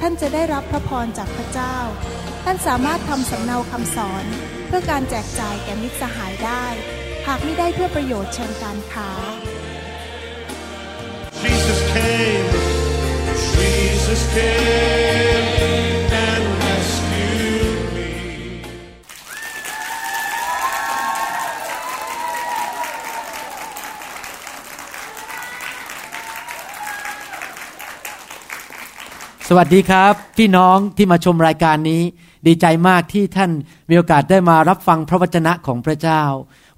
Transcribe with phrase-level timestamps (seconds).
[0.00, 1.76] ท่านจะได้รับพระพรจากพระเจ้า
[2.44, 4.24] ท่านสามารถทำสำเนาคำสอน
[4.66, 6.64] เพื่อการแจกจ่ายแก่มิตรสหายได้
[7.26, 9.10] หากไม่ได้เพื่อประโยชน์เชิงการค้า
[11.42, 12.48] Jesus came,
[13.54, 15.57] Jesus came
[29.50, 32.02] สวัสดีครับ พี่น้องที่มาชมรายการนี้
[32.46, 33.50] ดีใจมากที่ท่าน
[33.90, 36.22] มีโอกาสได้มารับฟังพระวจนะของพระเจ้า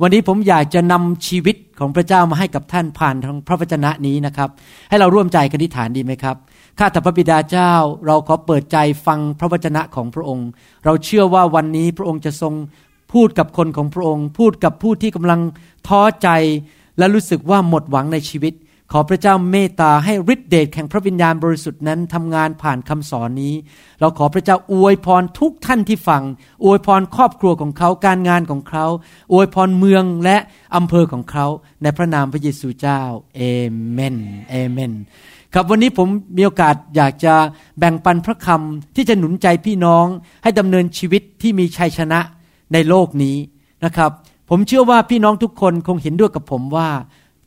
[0.02, 4.48] วันนี้ผมอยากจะนำชีวิตของพระเจ้ามาให้กับท่านผ่านทางพระวจนะนี้นะครับ
[4.88, 6.36] ให้เราร่วมใจกันอธิษฐานดีไหมครับ
[6.78, 7.72] ข้าแต่พระบิดาเจ้า
[8.06, 10.48] เราขอเปิดใจฟังพระวจนะของพระองค์
[10.84, 12.54] เราเชื่อว่าวันนี้พระองค์จะทรง
[13.12, 15.40] พูดกับคนของพระองค์ พูดกับผู้ที่กำลัง
[15.88, 16.28] ท้อใจ
[16.98, 18.54] และรู้สึกว่าหมดหวังในชีวิต
[18.92, 23.54] ขอพระเจ้าเมตตาให้ฤทธิเดชแห่งพระวิญญาณบริสุทธิ์นั้นทำงานผ่านคำสอนนี้
[24.00, 26.22] เราขอพระเจ้าอวยพรทุกท่านที่ฟัง
[26.64, 28.86] อวยพรครอบครัวของเขาการงานของเขา
[29.32, 30.36] อวยพรเมืองและ
[30.76, 31.46] อำเภอของเขา
[31.82, 33.00] ในพระนามพระเยซูเจ้า
[33.36, 33.40] เอ
[33.92, 34.16] เมน
[34.50, 34.92] เอเมน
[35.54, 37.34] ครับวันนี้ผมมีโอกาสอยากจะ
[37.78, 40.06] แบ่งปันพระคำที่จะหนุนใจพี่น้อง
[40.42, 42.20] ให้ดำเนินชีวิตที่มีชัยชนะ
[42.72, 43.36] ในโลกนี้
[43.84, 44.10] นะครับ
[44.50, 46.88] ผมเชื่อว่าพี่น้องทุกคนคงเห็นด้วยกับผมว่า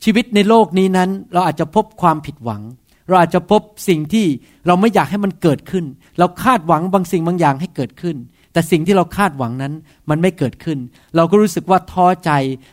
[0.03, 2.61] ชีวิตในโลกนี้นั้น เราอาจจะพบความผิดหวัง
[3.07, 4.25] เราอาจจะพบสิ่งที่
[4.67, 5.85] เราไม่อยากให้มันเกิดขึ้น
[6.19, 8.15] เราคาดหวังบางสิ่งบางอย่างให้เกิดขึ้น
[8.53, 9.73] แต่สิ่งที่เราคาดหวังนั้น
[10.09, 10.77] มันไม่เกิดขึ้น
[11.15, 12.31] เราก็รู้สึกว่าท้อใจ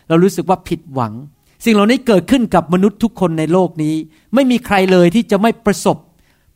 [0.09, 1.13] เรารู้สึกว่าผิดหวัง
[1.65, 3.95] สิ่งเหล่านี้เกิดขึ้นกับมนุษย์ทุกคนในโลกนี้
[4.35, 5.97] ไม่มีใครเลยที่จะไม่ประสบ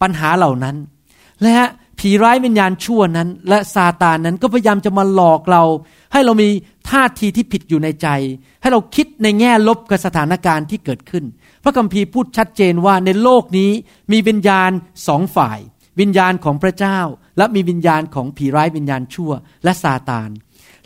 [0.03, 0.77] ปัญหาเหล่านั้น
[1.43, 1.57] และ
[1.99, 5.63] ผีร้ายวิญญาณชั่วนั้น และซาตานนั้นก็พยายามจะมาหลอกเรา
[6.13, 6.49] ให้เรามี
[6.91, 8.09] ท่าทีที่ผิดอยู่ในใจ
[8.61, 11.25] ให้เราคิดในแง่ลบกับสถานการณ์ที่เกิดขึ้น
[11.65, 13.71] พระคัมภีร์พูดชัดเจนว่าในโลกนี้
[14.13, 14.71] มีวิญญาณ
[15.09, 15.59] สองฝ่าย
[16.01, 16.99] วิญญาณของพระเจ้า
[17.37, 19.33] และมีวิญญาณของผีร้ายวิญญาณชั่ว
[19.65, 20.31] และซาตาน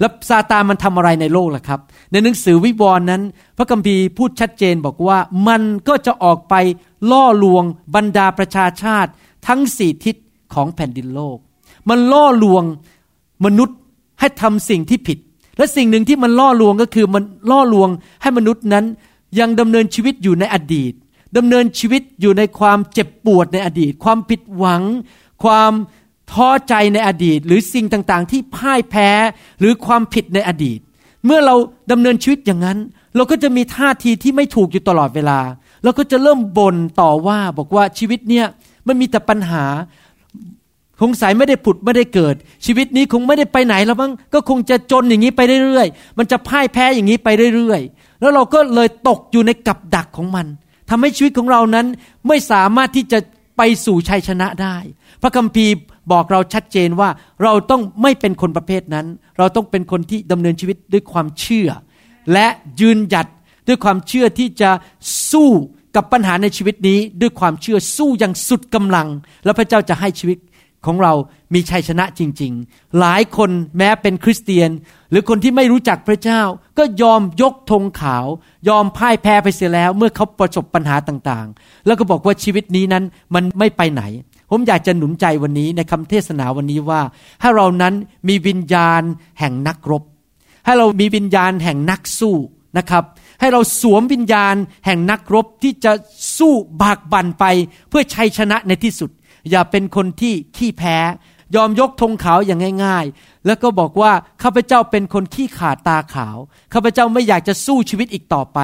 [0.00, 1.80] แล้วซาตานมันทำอะไรในโลกล่ะครับ
[2.12, 3.22] ในหนังสือวิวรณ์นั้น
[3.56, 6.54] พระคัมภีร์พูดชัดเจนบอกว่ามันก็จะออกไป
[7.10, 7.64] ล่อลวง
[7.94, 9.10] บรรดาประชาชาติ
[9.46, 10.16] ทั้งสี่ทิศ
[10.54, 11.38] ของแผ่นดินโลก
[11.88, 12.64] มันล่อลวง
[13.44, 13.78] มนุษย์
[14.20, 15.18] ให้ทำสิ่งที่ผิด
[15.58, 17.88] และสิ่งหนึ่งที่มันล่อลวงก็คือมันล่อลวง
[18.22, 18.84] ให้มนุษย์นั้น
[19.38, 20.92] ยังดำเนินชีวิตอยู่ในอดีต
[21.36, 24.82] ดำเนินชีวิตอยู่ในความเจ็บปวดในอดีต ความผิดหวัง
[25.44, 25.72] ความ
[26.32, 29.10] ท้อใจในอดีต หรือสิ่งต่างๆ ที่พ่ายแพ้
[29.60, 30.78] หรือความผิดในอดีต
[31.24, 31.54] เมื่อเรา
[31.90, 32.78] ดำเนินชีวิตอย่างนั้น
[33.16, 35.40] เราก็จะมีท่าทีที่ไม่ถูกอยู่ตลอดเวลา
[35.84, 38.46] เราก็จะเริ่มบ่นต่อว่าบอกว่าชีวิตเนี่ย
[38.86, 39.64] มันมีแต่ปัญหา
[41.00, 42.34] คงสายไม่ได้ผุดไม่ได้เกิด
[42.66, 50.46] ชีวิตนี้คงไม่ได้ไปไหนแล้วมั้งก็คงจะจนอย่างนี้ไปเรื่อยๆ มันจะพ่ายแพ้อย่างนี้ไปเรื่อยๆ แล้วเราก็เลยตกอยู่ในกับดักของมัน
[50.90, 51.86] ทำให้ชีวิตของเรานั้น
[52.28, 53.18] ไม่สามารถที่จะ
[53.56, 54.76] ไปสู่ชัยชนะได้
[55.22, 55.72] พระคัมภีร์
[56.12, 57.08] บอกเราชัดเจนว่า
[57.42, 59.06] เราต้องไม่เป็นคนประเภทนั้น
[59.38, 61.68] เราต้องเป็นคนที่ดำเนินชีวิตด้วยความเชื่อ
[62.32, 62.46] และ
[62.80, 63.26] ยืนหยัด
[63.68, 64.70] ด้วยความเชื่อที่จะ
[65.30, 65.50] สู้
[65.96, 69.08] กับปัญหาในชีวิตนี้ ด้วยความเชื่อสู้อย่างสุดกำลัง
[69.44, 70.38] แล้วพระเจ้าจะให้ชีวิต
[70.86, 71.12] ของเรา
[71.54, 74.70] มีชัยชนะจริง ๆ หลายคนแม้เป็นคริสเตียน
[75.10, 76.42] หรือคนที่ไม่รู้จักพระเจ้า
[76.78, 78.26] ก็ยอมยกธงขาว
[78.68, 84.02] ยอมพ่ายแพ้ไปเสียแล้ว เมื่อเขาประสบปัญหาต่างๆ แล้วก็บอกว่าชีวิตนี้นั้นมันไม่ไปไหน
[84.50, 87.00] ผมอยากจะหนุนใจวันนี้ในคำเทศนาวันนี้ว่า
[87.40, 87.94] ให้เรานั้น
[88.28, 89.02] มีวิญญาณ
[89.40, 90.02] แห่งนักรบ
[90.64, 92.36] ให้เรามีวิญญาณแห่งนักสู้
[92.78, 93.04] นะครับ
[93.40, 94.54] ให้เราสวมวิญญาณ
[94.86, 95.92] แห่งนักรบที่จะ
[96.38, 96.52] สู้
[96.82, 97.44] บากบั่นไป
[97.88, 99.10] เพื่อชัยชนะในที่สุด
[99.50, 100.98] อย่าเป็นคนที่ขี้แพ้
[101.56, 104.12] ยอมยกธงขาวอย่างง่าย ๆ แล้วก็บอกว่า
[104.42, 106.36] ข้าพเจ้าเป็นคนขี้ขาดตาขาว
[106.72, 108.58] ข้าพเจ้าไม่อยากจะสู้ชีวิตอีกต่อไป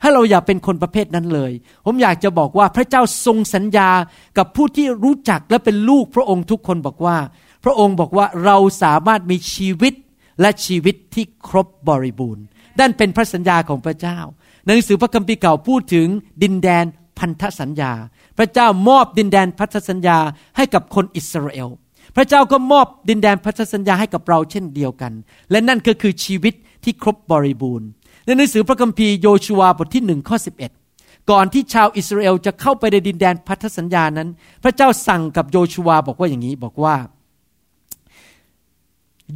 [0.00, 1.52] ให้เราอย่าเป็นคนประเภทนั้นเลย
[1.84, 3.90] ผมอยากจะบอกว่าพระเจ้าทรงสัญญา
[4.38, 7.16] กับผู้ที่รู้จักและเป็นลูกพระองค์ทุกคนบอกว่า
[7.64, 9.94] พระองค์บอกว่าเราสามารถมีชีวิต
[10.40, 12.44] และชีวิตที่ครบบริบูรณ์
[12.80, 14.18] นั่นเป็นพระสัญญาของพระเจ้า
[14.66, 16.08] หนังสือพระคัมภีร์เก่าพูดถึง
[16.42, 16.84] ดินแดน
[17.18, 17.92] พันธสัญญา
[18.38, 20.18] พระเจ้ามอบดินแดนพันธสัญญา
[20.56, 21.68] ให้กับคนอิสราเอล
[22.16, 25.12] พระเจ้าก็มอบดินแดนพันธสัญญาให้กับเราเช่นเดียวกัน
[25.50, 26.54] และนั่นก็คือชีวิต
[26.84, 27.88] ที่ครบบริบูรณ์
[28.24, 30.36] ในหนังสือพระคัมภีร์โยชูวาบทที่หนึ่งข้อ
[30.84, 34.28] 11ก่อนที่ชาวอิสราเอลจะเข้าไปในดินแดนพันธสัญญานั้น
[34.62, 36.96] พระเจ้าสั่งกับโยชูวาบอกว่าอย่างนี้บอกว่า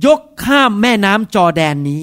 [0.05, 2.03] ยกข้ามแม่น้ำจอแดนนี้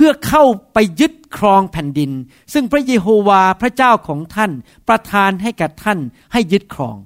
[0.00, 2.10] เพื่อเข้าไปยึดครองแผ่นดิน
[2.52, 4.52] ซึ่งพระเยโฮวาพระเจ้าของท่าน
[4.88, 5.98] ประทานให้แก่ท่าน
[6.32, 6.96] ให้ยึดครอง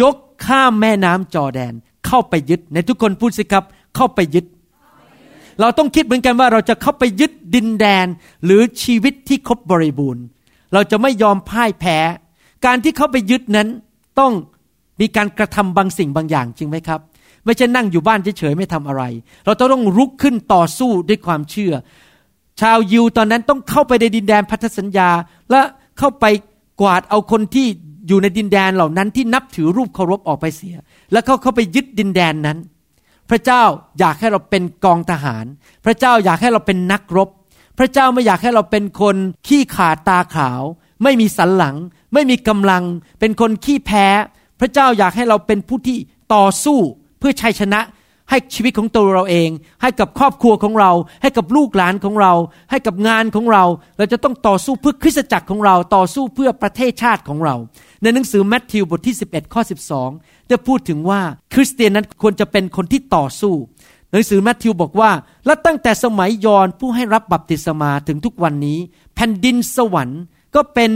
[0.00, 0.16] ยก
[0.46, 1.74] ข้ามแม่น้ำจอแดน
[2.06, 3.64] เข้าไปยึด ในทุกคนพูดสิครับ
[3.96, 4.46] เข้าไปยึด
[5.60, 8.06] เราต้องคิดเหมือนกันว่าเราจะเข้าไปยึดดินแดน
[8.44, 10.24] หรือชีวิตที่ครบบริบูรณ์
[10.72, 11.98] เราจะไม่ยอมพ่ายแพ้
[12.66, 13.68] การที่เข้าไปยึดนั้น
[14.18, 14.32] ต้อง
[15.00, 17.00] มีการกระทำบางสิ่งบางอย่างจริงไหมครับ
[17.44, 19.02] ไม่ใช่นั่งอยู่บ้านเฉยๆไม่ทำอะไร
[19.44, 21.74] เราต้องรุกขึ้นต่อสู้ด้วยความเชื่อ
[22.60, 25.10] ชาวยิวตอนนั้นต้องเข้าไปในดินแดนพันธสัญญา
[25.50, 25.60] และ
[25.98, 26.24] เข้าไป
[26.80, 27.66] กวาดเอาคนที่
[28.08, 30.76] อยู่ในดินแดนเหล่านั้นที่นับถือรูปเคารพออกไปเสีย
[31.12, 32.58] แล้วเขาเข้าไปยึดดินแดนนั้น
[33.30, 33.62] พระเจ้า
[33.98, 35.44] อยากให้เราเป็นกองทหาร
[35.84, 37.28] พระเจ้าอยากให้เราเป็นนักรบ
[37.78, 39.16] พระเจ้าไม่อยากให้เราเป็นคน
[39.46, 40.62] ขี้ขาดตาขาว
[41.02, 41.76] ไม่มีสันหลัง
[42.14, 42.82] ไม่มีกำลัง
[43.20, 44.06] เป็นคนขี้แพ้
[44.60, 45.96] พระเจ้าอยากให้เราเป็นผู้ที่
[46.34, 46.78] ต่อสู้
[47.18, 47.80] เพื่อชัยชนะ
[48.30, 49.50] ให้ชีวิตของตัวเราเอง
[49.82, 50.92] ให้กับครอบครัวของเรา
[51.22, 52.32] ให้กับลูกหลานของเรา
[52.70, 53.64] ให้กับงานของเรา
[53.98, 57.54] เราจะต้องต่อสู้เพื่อคริสตจักรของเราต่อสู้เพื่อประเทศชาติของเรา
[58.02, 59.62] ในหนังสือแมทธิวบทที่ 11 ข้อ
[60.04, 61.20] 12 ได้พูดถึงว่า
[61.54, 63.54] คริสเตียนนั้นควรจะเป็นคนที่ต่อสู้
[64.12, 65.10] หนังสือแมทธิวบอกว่า
[65.46, 68.78] และตั้งแต่สมัยยอนผู้ให้รับบัพติศมาถึงทุกวันนี้
[69.14, 70.22] แผ่นดินสวรรค์
[70.54, 70.90] ก็เป็น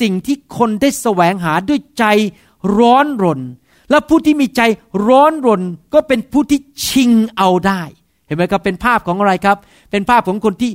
[0.00, 2.04] สิ่งที่คนได้แสวงหาด้วยใจ
[2.76, 3.40] ร้อนรน
[3.90, 4.60] และผู้ที่มีใจ
[5.06, 5.62] ร้อนรน
[5.94, 7.82] ก็เป็นผู้ที่ชิงเอาได้
[8.26, 9.56] เห็นไหมครับเป็นภาพของอะไรครับ
[9.90, 10.72] เป็นภาพของคนที่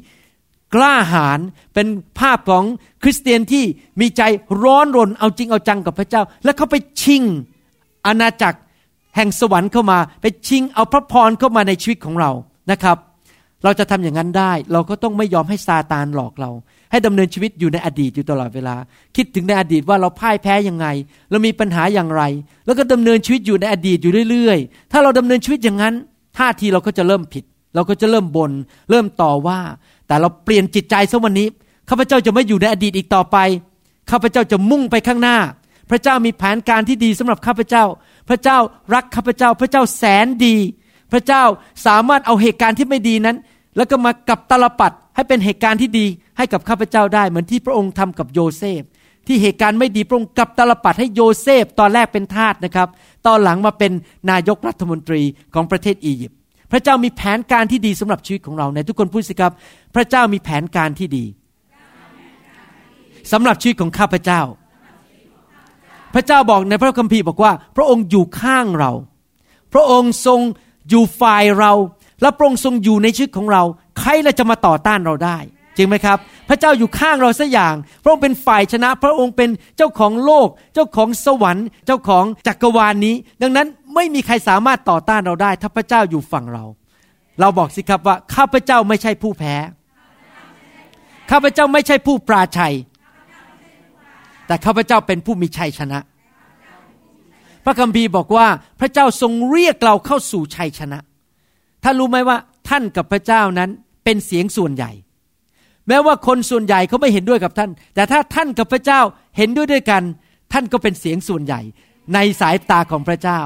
[0.75, 1.39] กล้าหาญ
[1.73, 1.87] เป็น
[2.19, 2.63] ภาพของ
[3.03, 3.63] คริสเตียนที่
[4.01, 4.21] มีใจ
[4.63, 7.23] ร้อนรนเอาจริงเอาจังกับพระเจ้า และเขาไปชิง
[8.05, 8.59] อาณาจักร
[9.15, 12.31] แห่งสวรรค์เข้ามา ไปชิงเอาพระพรเข้ามาในชีวิตของเรา
[12.71, 12.97] นะครับ
[13.63, 16.51] เราจะทำอย่างนั้นได้ เราก็ต้องไม่ยอมให้ซาตานหลอกเรา
[16.91, 18.75] ให้ดำเนินชีวิตอยู่ในอดีตอยู่ตลอดเวลา
[19.15, 20.87] คิดถึงในอดีตว่าเราพ่ายแพ้ยังไง
[21.29, 22.23] เรามีปัญหาอย่างไร
[22.65, 25.93] แล้วก็ดำเนินชีวิตอยู่ในอดีตอยู่เรื่อยๆ ถ้าเราดำเนินชีวิตอย่างนั้น
[26.37, 27.43] ท่าทีเราก็จะเริ่มผิด
[27.75, 28.51] เราก็จะเริ่มบน่น
[28.89, 29.59] เริ่มต่อว่า
[30.07, 31.47] แต่เราเปลี่ยนจิตใจซะวันนี้
[31.89, 33.37] ข้าพเจ้าจะไม่อยู่ในอดีตอีกต่อไป
[34.11, 35.37] ข้าพเจ้าจะมุ่งไปข้างหน้า
[35.89, 37.83] พระเจ้ามีแผนการที่ดีสำหรับข้าพเจ้า
[38.29, 38.57] พระเจ้า
[38.93, 40.55] รักข้าพเจ้า พระเจ้าแสนดี
[41.11, 41.43] พระเจ้า
[41.85, 43.37] สามารถเอาเหตุการณ์ที่ไม่ดีนั้น
[43.77, 46.05] แล้วก็มากลับตาลปัตรให้เป็นเหตุการณ์ที่ดี
[46.37, 48.81] ให้กับข้าพเจ้าได้ เหมือนที่พระองค์ทำกับโยเซฟ
[49.27, 52.87] ที่เหตุการณ์ไม่ดีพระองค์กลับตาลปัตรให้โยเซฟ ตอนแรกเป็นทาสนะครับ
[53.27, 53.91] ตอนหลังมาเป็น
[54.31, 55.21] นายกรัฐมนตรี
[55.53, 56.37] ของประเทศอียิปต์
[56.71, 59.53] พระเจ้ามีแผนการที่ดีสำหรับชีวิตของเราในทุกคนพูดสิครับ
[59.95, 61.25] พระเจ้ามีแผนการที่ดี
[63.31, 64.41] สำหรับชีวิตของข้าพเจ้า
[66.13, 68.91] พระเจ้าบอกในพระคัมภีร์บอกว่า พระองค์อยู่ข้างเรา
[69.73, 70.39] พระองค์ทรง
[70.89, 71.71] อยู่ฝ่ายเรา
[72.21, 73.63] และพระองค์ทรงอยู่ในชีวิตของเรา
[73.99, 75.37] ใครเราจะมาต่อต้านเราได้
[75.77, 76.17] จริงไหมครับ
[76.49, 77.73] พระเจ้าอยู่ข้างเราสัอย่าง
[78.03, 86.65] พระองค์เป็นฝ่ายชนะ พระองค์เป็นเจ้าของโลก เจ้าของสวรรค์ เจ้าของจักรวาลนนี้ ดังนั้นไม่มีใครสามารถต่อต้านเราได้ ถ้าพระเจ้าอยู่ฝั่งเรา
[87.39, 89.55] เราบอกสิครับว่าข้าพเจ้าไม่ใช่ผู้แพ้
[91.31, 92.75] ข้าพเจ้าไม่ใช่ผู้ปราชัย
[94.47, 95.99] แต่ข้าพเจ้าเป็นผู้มีชัยชนะ
[97.65, 98.47] พระคัมภีร์บอกว่า
[98.79, 100.99] พระเจ้าทรงเรียกเราเข้าสู่ชัยชนะ
[101.83, 102.37] ท่านรู้ไหมว่า
[102.69, 103.69] ท่านกับพระเจ้านั้น
[104.03, 104.91] เป็นเสียงส่วนใหญ่
[105.87, 109.01] แม้ว่าคนส่วนใหญ่เขาไม่เห็นด้วยกับท่าน แต่ถ้าท่านกับพระเจ้า
[109.37, 110.03] เห็นด้วยด้วยกัน
[110.53, 111.61] ท่านก็เป็นเสียงส่วนใหญ่
[112.13, 113.41] ในสายตาของพระเจ้า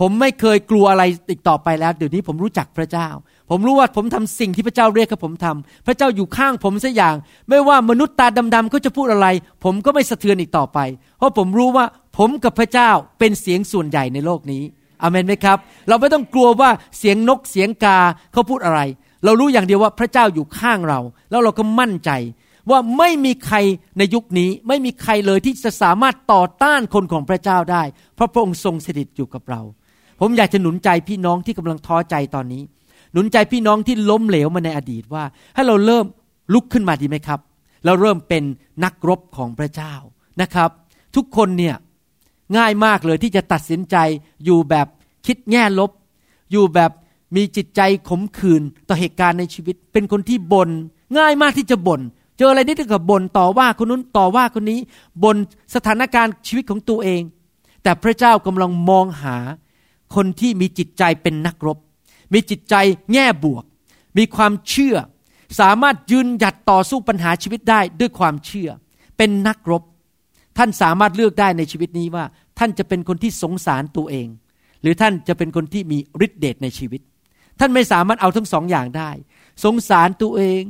[0.00, 3.08] ผมไม่เคยกลัวอะไรอีกต่อไปแล้วเดี๋ยวนี้ผมรู้จักพระเจ้า
[3.50, 7.14] ผมรู้ว่าผมทำสิ่งที่พระเจ้าเรียกให้ผมทำพระเจ้าอยู่ข้างผมสักอย่าง
[7.48, 9.26] ไม่ว่ามนุษย์ตาดำๆเขาจะพูดอะไร
[9.64, 10.78] ผมก็ไม่สะเทือนอีกต่อไป
[11.18, 11.84] เพราะผมรู้ว่า
[12.18, 14.62] ผมกับพระเจ้าเป็นเสียงส่วนใหญ่ในโลกนี้
[15.02, 17.98] อเมนไหมครับ เราไม่ต้องกลัวว่าเสียงนกเสียงกา
[18.32, 18.80] เขาพูดอะไร
[19.24, 22.10] เรารู้อย่างเดียวว่าพระเจ้าอยู่ข้างเรา แล้วเราก็มั่นใจ
[22.70, 23.56] ว่าไม่มีใคร
[23.98, 27.82] ในยุคนี้ ไม่มีใครเลยที่จะสามารถต่อต้านคนของพระเจ้าได้
[28.14, 29.60] เพราะพระองค์ทรงสถิตอยู่กับเรา
[30.20, 32.62] ผมอยากจะหนุนใจพี่น้องที่กำลังท้อใจตอนนี้
[33.12, 36.04] หนุนใจพี่น้องที่ล้มเหลวมาในอดีตว่า ให้เราเริ่ม
[36.54, 37.40] ลุกขึ้นมาดีไหมครับ
[37.84, 38.44] เราเริ่มเป็น
[38.84, 39.94] นักรบของพระเจ้า
[40.42, 40.70] นะครับ
[41.16, 41.74] ทุกคนเนี่ย
[42.56, 43.96] ง่ายมากเลยที่จะตัดสินใจ
[44.44, 44.86] อยู่แบบ
[45.26, 45.90] คิดแง่ลบ
[46.52, 46.90] อยู่แบบ
[47.36, 50.70] มีจิตใจขมขื่นต่อเหตุการณ์ในชีวิต เป็นคนที่บน่น
[51.18, 52.00] ง่ายมากที่จะบน่น
[52.38, 54.80] เจออะไรนิดนึงกับบ่นต่อว่าคนนู้นต่อว่าคนนี้
[55.22, 55.36] บ่น
[55.74, 57.22] สถานการณ์ชีวิตของตัวเอง
[57.82, 59.36] แต่พระเจ้ากำลังมองหา
[60.14, 61.78] คนที่มีจิตใจเป็นนักรบ
[62.32, 62.74] มีจิตใจ
[63.12, 63.64] แง่บวก
[64.18, 64.96] มีความเชื่อ
[65.60, 68.68] สามารถยืนหยัดต่อสู้ปัญหาชีวิตได้ด้วยความเชื่อ
[69.16, 69.82] เป็นนักรบ
[70.58, 72.24] ท่านสามารถเลือกได้ในชีวิตนี้ว่า
[72.58, 74.28] ท่านจะเป็นคนที่สงสารตัวเอง
[74.82, 77.00] หรือท่านจะเป็นคนที่มีฤทธิเดชในชีวิต
[77.60, 79.10] ท่านไม่สามารถเอาทั้งสองอย่างได้
[79.64, 80.62] สงสารตัวเอง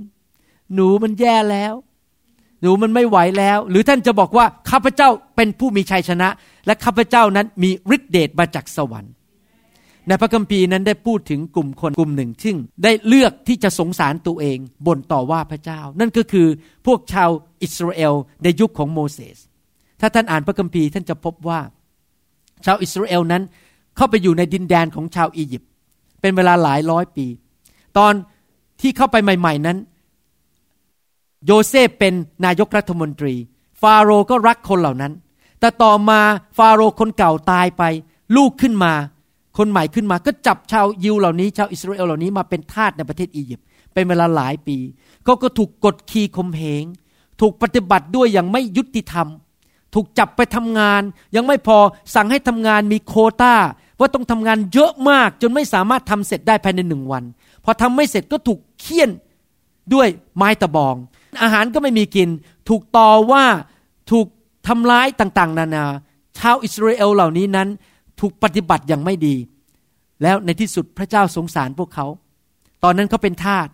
[0.75, 1.75] หนูมันแย่แล้ว
[2.61, 6.29] หนูมันไม่ไหวแล้ว หรือท่านจะบอกว่าข้าพเจ้าเป็นผู้มีชัยชนะ
[6.67, 9.13] และข้าพเจ้านั้นมีฤทธิเดชมาจากสวรรค์
[10.07, 16.47] ในพระคัมภีร์นั้นได้พูดถึงกลุ่มคนกลุ่มหนึ่งซึ่งได้เลือกที่จะสงสารตัวเองบ่นต่อว่าพระเจ้า นั่นก็คือ
[16.87, 17.31] พวกชาว
[17.63, 19.39] อิสราเอลในยุคของโมเสส
[20.03, 21.61] ถ้าท่านอ่านพระคัมภีร์ท่านจะพบว่า
[22.65, 23.43] ชาวอิสราเอลนั้น
[23.97, 25.69] เข้าไปอยู่ในดินแดนของชาวอียิปต์
[26.21, 27.27] เป็นเวลาหลายร้อยปี
[27.99, 28.13] ตอน
[28.81, 29.79] ที่เข้าไปใหม่ ๆนั้น
[31.47, 33.35] โยเซฟเป็นนายกรัฐมนตรี
[33.83, 35.13] ฟาโรห์ก็รักคนเหล่านั้น
[35.61, 36.21] แต่ต่อมา
[36.57, 37.83] ฟาโรห์คนเก่าตายไป
[38.37, 38.93] ลูกขึ้นมา
[39.59, 44.77] คนใหม่ขึ้นมา ก็จับชาวยิวเหล่านี้ ชาวอิสราเอลเหล่านี้มาเป็นทาสในประเทศอียิปต์เป็นเวลาหลายปี
[45.25, 46.85] เขาก็ถูกกดขี่ข่มเหง
[47.41, 49.27] ถูกปฏิบัติด้วยอย่างไม่ยุติธรรม
[49.95, 51.03] ถูกจับไปทำงาน
[51.37, 51.79] ยังไม่พอ
[52.15, 53.55] สั่งให้ทำงานมีโคตา
[53.99, 57.25] ว่าต้องทำงานเยอะมากจนไม่สามารถทำเสร็จได้ภายในหนึ่งวัน
[57.65, 59.11] พอทำไม่เสร็จก็ถูกเคี่ยน
[59.95, 60.97] ด้วยไม้ตะบอง
[61.43, 62.29] อาหารก็ไม่มีกิน
[62.69, 63.45] ถูกต่อว่า
[64.11, 64.27] ถูก
[64.69, 65.85] ทำร้ายต่างๆ นานา
[66.39, 67.69] ชาวอิสราเอลเหล่านี้นั้น
[68.21, 69.35] ถูกปฏิบัติอย่างไม่ดี
[70.23, 72.07] แล้วในที่สุดพระเจ้าสงสารพวกเขา
[72.85, 73.69] ตอนนั้นเขาเป็นทาส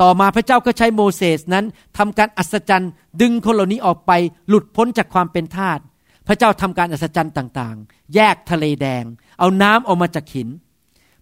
[0.00, 1.64] ต่อมาพระเจ้าก็ใช้โมเสสนั้น
[1.98, 4.12] ทำการอัศจรรย์ ดึงคนเหล่านี้ออกไป
[4.48, 5.78] หลุดพ้นจากความเป็นทาส
[6.26, 9.04] พระเจ้าทำการอัศจรรย์ต่างๆ แยกทะเลแดง
[9.38, 10.48] เอาน้ำออกมาจากหิน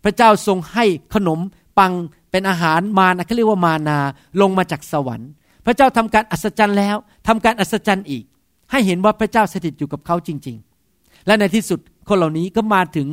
[0.04, 0.84] พระเจ้าทรงให้
[1.14, 1.40] ขนม
[1.78, 1.92] ปัง
[2.30, 3.98] เป็นอาหารมานะเขาเรียกว่ามานา
[4.40, 5.30] ลงมาจากสวรรค์
[5.66, 6.96] พระเจ้าทำการอัศจรรย์แล้ว
[7.26, 8.24] ทำการอัศจรรย์อีก
[8.70, 10.56] ให้เห็นว่าพระเจ้าสถิตอยู่กับเขาจริง
[10.90, 13.08] ๆ และในที่สุดคนเหล่านี้ก็มาถึง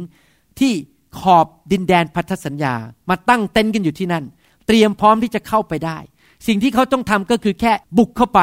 [0.59, 0.73] ที่
[1.19, 2.73] ขอบดินแดนพันธสัญญา
[3.09, 4.23] มาตั้งเต็นท์กันอยู่ที่นั่น
[4.67, 5.97] เตรียมพร้อมที่จะเข้าไปได้
[6.47, 8.41] สิ่งที่เขาต้องทำก็คือแค่บุกเข้าไป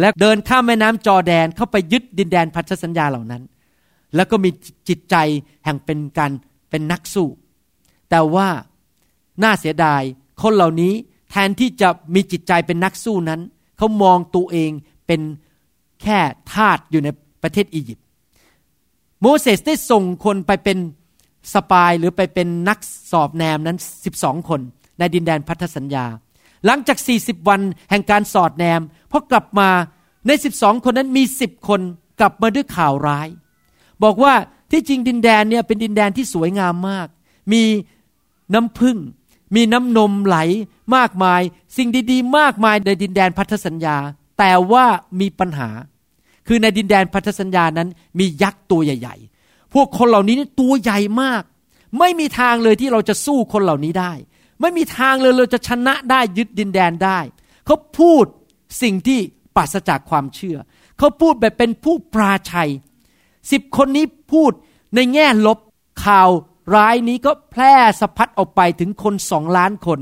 [0.00, 3.42] และเดินข้ามแม่น้ำจอแดนเข้าไปยึดดินแดนพันธสัญญาเหล่านั้น
[4.14, 4.50] แล้วก็มี
[4.88, 5.16] จิตใจ
[5.64, 6.32] แห่งเป็นการ
[6.70, 7.28] เป็นนักสู้
[8.10, 8.48] แต่ว่า
[9.42, 10.02] น่าเสียดาย
[10.42, 10.92] คนเหล่านี้
[11.30, 13.40] แทนที่จะมีจิตใจเป็นนักสู้นั้น
[13.76, 14.70] เขามองตัวเอง
[15.06, 15.20] เป็น
[16.02, 16.18] แค่
[16.52, 17.08] ทาสอยู่ใน
[17.42, 18.04] ประเทศอียิปต์
[19.20, 20.78] โมเสสได้ส่งคนไปเป็น
[21.54, 22.78] สปายหรือไปเป็นนัก
[23.12, 23.78] สอบแนมนั้น
[24.14, 24.60] 12 คน
[24.98, 26.06] ในดินแดนพันธสัญญา
[26.66, 27.60] หลังจาก 40 วัน
[27.90, 29.68] แห่งการสอดแนมพอกลับมา
[30.26, 31.80] ใน 12 คนนั้นมี 10 คน
[32.20, 33.28] กลับมาด้วยข่าวร้าย
[34.04, 34.34] บอกว่า
[34.70, 37.08] ที่จริงดินแดนเนี่ยเป็นดินแดนที่สวยงามมาก
[37.52, 37.62] มี
[38.54, 38.96] น้ำพึ่ง
[39.54, 40.38] มีน้ำนมไหล
[40.96, 41.40] มากมาย
[41.76, 43.96] สิ่งดีๆ มากมายในดินแดนพันธสัญญา
[44.38, 44.84] แต่ว่า
[45.20, 45.68] มีปัญหา
[46.46, 51.42] คือในดินแดนพันธสัญญานั้น มียักษ์ตัวใหญ่ ๆ พวกคนเหล่านี้ตัวใหญ่มาก
[51.98, 54.12] ไม่มีทางเลยที่เราจะสู้คนเหล่านี้ได้
[54.60, 57.18] ไม่มีทางเลยเราจะชนะได้ยึดดินแดนได้
[57.66, 58.24] เขาพูด
[58.82, 59.18] สิ่งที่
[59.56, 60.56] ปราศจากความเชื่อ
[60.98, 62.70] เขาพูดแบบเป็นผู้ปราชัย
[63.52, 64.52] สิบคนนี้พูด
[64.94, 65.58] ในแง่ลบ
[66.04, 66.28] ข่าว
[66.74, 70.00] ร้ายนี้ก็แพร่สะพัดออกไปถึงคนสองล้านคน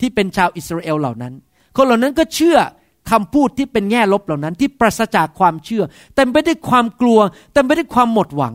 [0.00, 1.34] ที่เป็นชาวอิสราเอลเหล่านั้น
[1.76, 2.58] คนเหล่านั้นก็เชื่อ
[3.10, 5.84] คำพูดที่เป็นแง่ลบเหล่านั้น ที่ปราศจากความเชื่อ
[6.14, 7.20] แต่ไม่ได้ความกลัว
[7.52, 8.54] แต่ไม่ได้ความหมดหวัง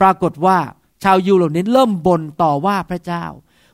[0.00, 0.58] ปรากฏว่า
[1.04, 3.24] ชาวยูเหล่านี้เริ่มบ่นต่อว่าพระเจ้า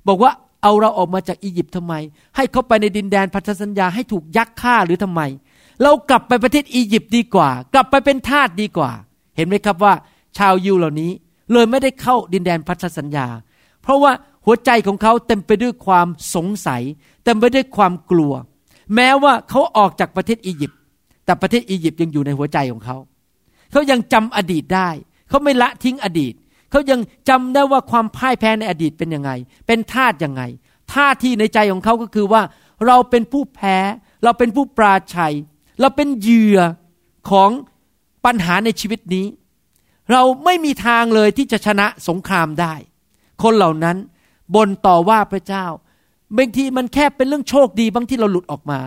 [0.08, 1.94] บอกว่า เอาเราออกมาจากอียิปต์ทำไม
[2.36, 5.20] ให้เขาไปในดินแดนพันธสัญญาให้ถูกยักษ์ฆ่าหรือทำไม
[5.82, 8.90] เรากลับไปประเทศอียิปต์ดีกว่า กลับไปเป็นทาสดีกว่า
[9.36, 9.94] เห็นไหมครับว่า
[10.38, 11.10] ชาวยูเหล่านี้
[11.52, 13.26] เลยไม่ได้เข้าดินแดนพันธสัญญา
[13.82, 14.12] เพราะว่า
[14.44, 16.82] หัวใจของเขาเต็มไปด้วยความสงสัย
[17.24, 18.32] เต็มไปด้วยความกลัว
[18.94, 20.78] แม้ว่าเขาออกจากประเทศอียิปต์
[21.24, 22.96] แต่ประเทศอียิปต์ยังอยู่ในหัวใจของเขา
[23.70, 24.88] เขายังจำอดีตได้
[25.28, 26.34] เขาไม่ละทิ้งอดีต
[26.70, 29.30] เขายังจำได้ว่าความพ่ายแพ้ในอดีตเป็นยังไง
[29.66, 30.42] เป็นทาตยังไง
[30.92, 32.42] ท่าที่ในใจของเขาก็คือว่า
[32.86, 33.76] เราเป็นผู้แพ้
[34.24, 35.34] เราเป็นผู้ปราชัย
[35.80, 36.58] เราเป็นเหยื่อ
[37.30, 37.50] ของ
[38.24, 39.26] ปัญหาในชีวิตนี้
[40.12, 42.74] เราไม่มีทางเลยที่จะชนะสงครามได้
[43.42, 43.96] คนเหล่านั้น
[44.54, 45.66] บนต่อว่าพระเจ้า
[46.36, 48.80] บางทีมันแค่เป็นเรื่องโชคดีบางที่เราหลุดออกมา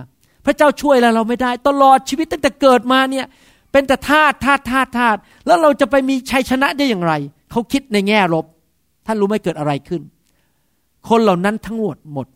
[0.46, 3.26] พระเจ้าช่วยแล้วเราไม่ได้ ตลอดชีวิตตั้งแต่เกิดมาเนี่ย
[3.72, 7.14] เป็นแต่ทาตทาตทาตทาตแล้วเราจะไปมีชัยชนะได้อย่างไร
[7.54, 8.46] เขาคิดในแง่ลบ
[9.06, 10.02] ท่านรู้ไหมเกิดอะไรขึ้น
[11.10, 12.28] คนเหล่านั้นทั้งหมดหมด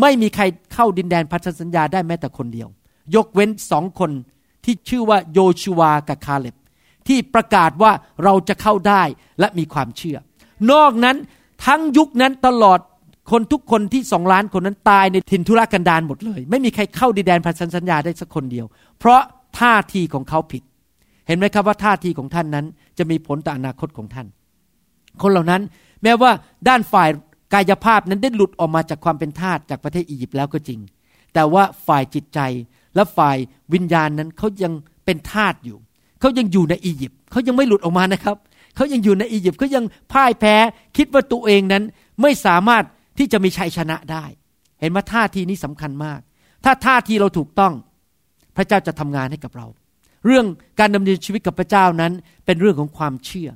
[0.00, 2.68] ไม่มีใครเข้าดินแดนพันธสัญญาได้แม้แต่คนเดียว
[3.14, 4.10] ยกเว้นสองคน
[4.64, 6.56] ที่ชื่อว่าโยชูวากับคาเล็บ
[7.06, 7.92] ที่ประกาศว่า
[8.24, 9.02] เราจะเข้าได้
[9.40, 10.18] และมีความเชื่อ
[10.72, 11.16] นอกนั้น
[11.66, 12.78] ทั้งยุคนั้นตลอด
[13.30, 18.66] คนทุกคนที่สองล้านคนนั้นตายในถิ่นทุรกันดารหมดเลย ไม่มีใครเข้าดินแดนพันธสัญญาได้สักคนเดียว
[18.98, 19.20] เพราะ
[19.60, 20.62] ท่าทีของเขาผิด
[21.26, 22.66] เห็นไหมครับว่าท่าทีของท่านนั้น
[22.98, 24.26] จะมีผลต่ออนาคตของท่าน
[25.22, 25.62] คนเหล่านั้น
[26.02, 26.30] แม้ว่า
[26.68, 27.08] ด้านฝ่าย
[27.54, 30.80] กายภาพนั้นได้หลุดออกมาจากความเป็นทาสจากประเทศอียิปต์แล้วก็จริง
[31.34, 32.40] แต่ว่าฝ่ายจิตใจ
[32.94, 33.36] และฝ่าย
[33.72, 34.72] วิญญาณนั้นเขายัง
[35.04, 35.78] เป็นทาสอยู่
[36.20, 38.36] เขายังอยู่ในอียิปต์เขายังไม่หลุดออกมานะครับ
[38.76, 40.54] เขายังอยู่ในอียิปต์เขายังพ่ายแพ้
[40.96, 41.84] คิดว่าตัวเองนั้น
[42.22, 42.84] ไม่สามารถ
[43.18, 44.24] ที่จะมีชัยชนะได้
[44.80, 46.20] เห็นไหมท่าทีนี้สำคัญมาก
[46.64, 47.72] ถ้าท่าทีเราถูกต้อง
[48.56, 49.66] พระเจ้าจะทำงานให้กับเรา
[50.26, 50.46] เรื่อง
[50.80, 52.12] การดำเนินชีวิตกับพระเจ้านั้น
[52.46, 53.50] เป็นเรื่องของความเชื่อ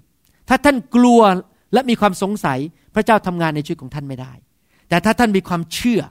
[0.48, 1.20] ถ้าท่านกลัว
[1.72, 2.58] และมีความสงสัย
[2.94, 4.32] พระเจ้าทำงานในชีวิตของท่านไม่ได้
[4.88, 6.02] แต่ถ้าท่านมีความเชื่อ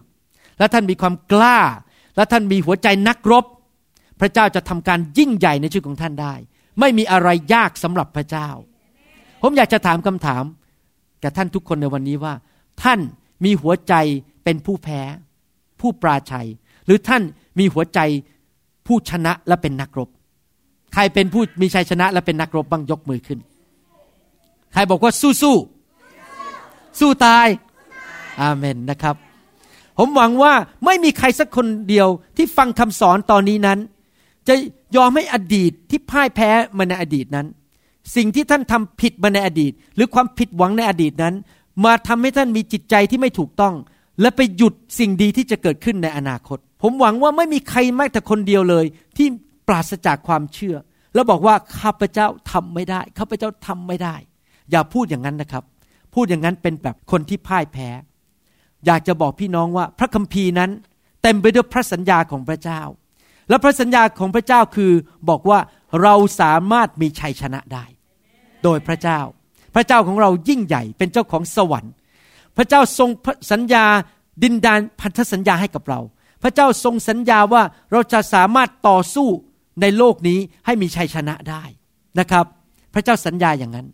[0.59, 1.59] และท่านมีความกล้า
[2.15, 3.45] และท่านมีหัวใจนักรบ
[4.19, 6.33] พระเจ้าจะทำการยิ่งใหญ่ในชีวิตของท่านได้
[6.79, 8.49] ไม่มีอะไรยากสำหรับพระเจ้า
[9.41, 10.43] ผมอยากจะถามคำถาม
[11.21, 12.33] แก่ท่านทุกคนในวันนี้ว่า
[12.83, 12.99] ท่าน
[13.45, 13.93] มีหัวใจ
[14.43, 15.01] เป็นผู้แพ้
[15.79, 16.47] ผู้ปราชัย
[16.85, 17.21] หรือท่าน
[17.59, 17.99] มีหัวใจ
[18.87, 20.09] ผู้ชนะและเป็นนักรบ
[20.93, 23.39] ใครเป็นผู้มีชัยชนะและเป็นนักรบบ้างยกมือขึ้น
[24.73, 25.55] ใครบอกว่าสู้สู้
[26.99, 27.47] สู้ตาย
[28.41, 29.15] อาเมนนะครับ
[29.97, 30.53] ผมหวังว่า
[30.85, 33.79] ไม่มีใครสักคนเดียวที่ฟังคำสอนตอนนี้นั้น
[34.47, 34.55] จะ
[34.95, 37.47] ยอมให้อดีตที่พ่ายแพ้มาในอดีตนั้น
[38.15, 41.35] สิ่งที่ท่านทำผิดมาในอดีต หรือความผิดหวังในอดีตนั้น
[41.85, 43.73] มาทำให้ท่านมีจิตใจที่ไม่ถูกต้อง
[44.21, 48.85] และไปหยุดสิ่งดีที่จะเกิดขึ้นในอนาคต ผมหวังว่าไม่มีใครแม้แต่คนเดียวเลย
[49.17, 49.27] ที่
[49.67, 50.75] ปราศจากความเชื่อ
[51.13, 54.15] แล้วบอกว่าข้าพเจ้าทำไม่ได้ข้าพเจ้าทำไม่ได้
[54.71, 55.63] อย่าพูดอย่างนั้นนะครับ
[56.13, 57.89] พูดอย่างนั้นเป็นแบบคนที่พ่ายแพ้
[58.85, 60.69] อยากจะบอกพี่น้องว่าพระคัมภีร์นั้น
[61.23, 62.81] เต็มไปด้วยพระสัญญาของพระเจ้า
[63.49, 64.91] และพระสัญญาของพระเจ้าคือ
[65.29, 65.59] บอกว่า
[66.01, 67.85] เราสามารถมีชัยชนะได้
[68.63, 69.19] โดยพระเจ้า
[69.75, 71.93] พระเจ้าของเรายิ่งใหญ่เป็นเจ้าของสวรรค์
[72.57, 73.09] พระเจ้าทรง
[73.51, 73.85] สัญญา
[74.43, 75.99] ดินดานพันธสัญญาให้กับเรา
[76.43, 79.27] พระเจ้าทรงสัญญาว่าเราจะสามารถต่อสู้
[79.81, 81.63] ในโลกนี้ให้มีชัยชนะได้
[82.19, 82.45] นะครับ
[82.93, 83.87] พระเจ้าสัญญาอย่างนั้น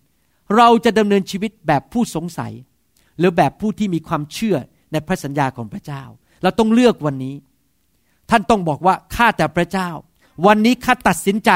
[0.55, 2.53] เราจะดำเนินชีวิตแบบผู้สงสัย
[3.19, 4.57] หรือแบบผู้ที่มีความเชื่อ
[4.91, 6.03] ในพระสัญญาของพระเจ้า
[6.43, 7.35] เราต้องเลือกวันนี้
[8.29, 9.89] ท่านต้องบอกว่าข้าแต่พระเจ้า
[10.45, 11.51] วันนี้ข้าตัดสินใจ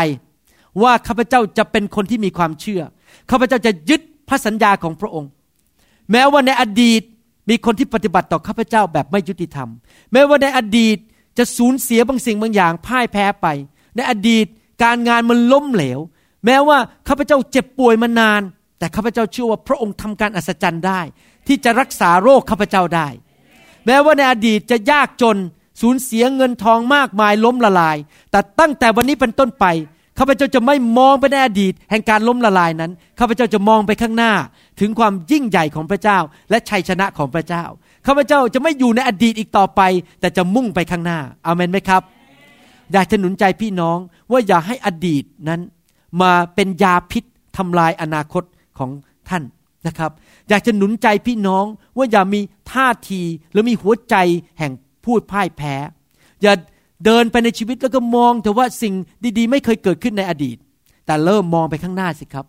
[0.83, 2.81] ว่าข้าพเจ้าจะเป็นคนที่มีความเชื่อ
[3.29, 5.29] ข้าพเจ้าจะยึดพระสัญญาของพระองค์
[6.11, 7.01] แม้ว่าในอดีต
[7.49, 9.69] มีคนที่ปฏิบัติต่อข้าพเจ้าแบบไม่ยุติธรรม
[10.11, 10.97] แม้ว่าในอดีต
[11.37, 13.47] จะสูญเสียบางสิ่งบางอย่างพ่ายแพ้ไป
[13.95, 14.45] ในอดีต
[14.83, 15.99] การงานมันล้มเหลว
[16.45, 18.41] แม้ว่าข้าพเจ้าเจ็บป่วยมานาน
[18.81, 21.01] แต่ข้าพเจ้าเชื่อว่าพระองค์ทำการอัศจรรย์ได้
[21.47, 23.07] ที่จะรักษาโรคข้าพเจ้าได้
[23.85, 25.37] แม้ว่าในอดีตจะยากจน
[25.81, 27.97] สูญเสียเงินทองมากมายล้มละลาย
[28.31, 29.65] แต่ตั้งแต่วันนี้เป็นต้นไป
[30.19, 34.33] ข้าพเจ้าจะไม่มองไปในอดีต แห่งการล้มละลายนั้นข้าพเจ้าจะมองไปข้างหน้า
[34.79, 36.17] ถึงความยิ่งใหญ่ของพระเจ้า
[36.49, 37.63] และชัยชนะของพระเจ้า
[38.07, 39.81] ข้าพเจ้าจะไม่อยู่ในอดีตอีกต่อไป
[40.19, 42.01] แต่จะมุ่งไปข้างหน้าอาเมนไหมครับ
[42.93, 43.97] อยากจะหนุนใจพี่น้อง
[44.31, 45.61] ว่าอย่าให้อดีตนั้น
[46.21, 47.23] มาเป็นยาพิษ
[47.57, 48.43] ทำลายอนาคต
[48.77, 48.91] ของ
[49.29, 49.43] ท่าน
[49.87, 50.11] นะครับ
[50.49, 51.65] อยากจะหนุนใจพี่น้อง
[51.97, 54.15] ว่าอย่ามีท่าทีหรือมีหัวใจ
[54.59, 54.71] แห่ง
[55.05, 55.75] พูดพ่ายแพ้
[56.41, 56.53] อย่า
[57.05, 58.93] เดินไปในชีวิตแล้วก็มองแต่ว่าสิ่ง
[59.37, 60.57] ดีๆ ไม่เคยเกิดขึ้นในอดีต
[61.05, 62.45] แต่เริ่มมองไปข้างหน้าสิครับ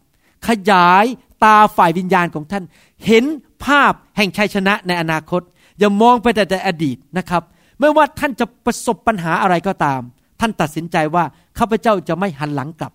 [0.48, 1.04] ขยาย
[1.44, 2.64] ตาฝ่ายวิญญาณของท่าน
[3.06, 3.24] เห็น
[3.64, 5.42] ภาพแห่งชัยชนะในอนาคต
[5.78, 7.42] อย่ามองไปแต่แต่อดีตนะครับ
[7.80, 10.00] ไม่ว่าท่านจะประสบปัญหาอะไรก็ตาม
[10.40, 11.24] ท่านตัดสินใจว่า
[11.58, 12.92] ข้าพเจ้าจะไม่หันหลังกลับ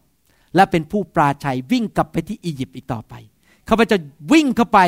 [0.55, 3.13] และเป็นผู้ปราชัยวิ่งกลับไปที่อียิปต์อีกต่อไป
[3.69, 3.97] ข้าพเจ้า
[4.31, 4.79] วิ่งเข้าไป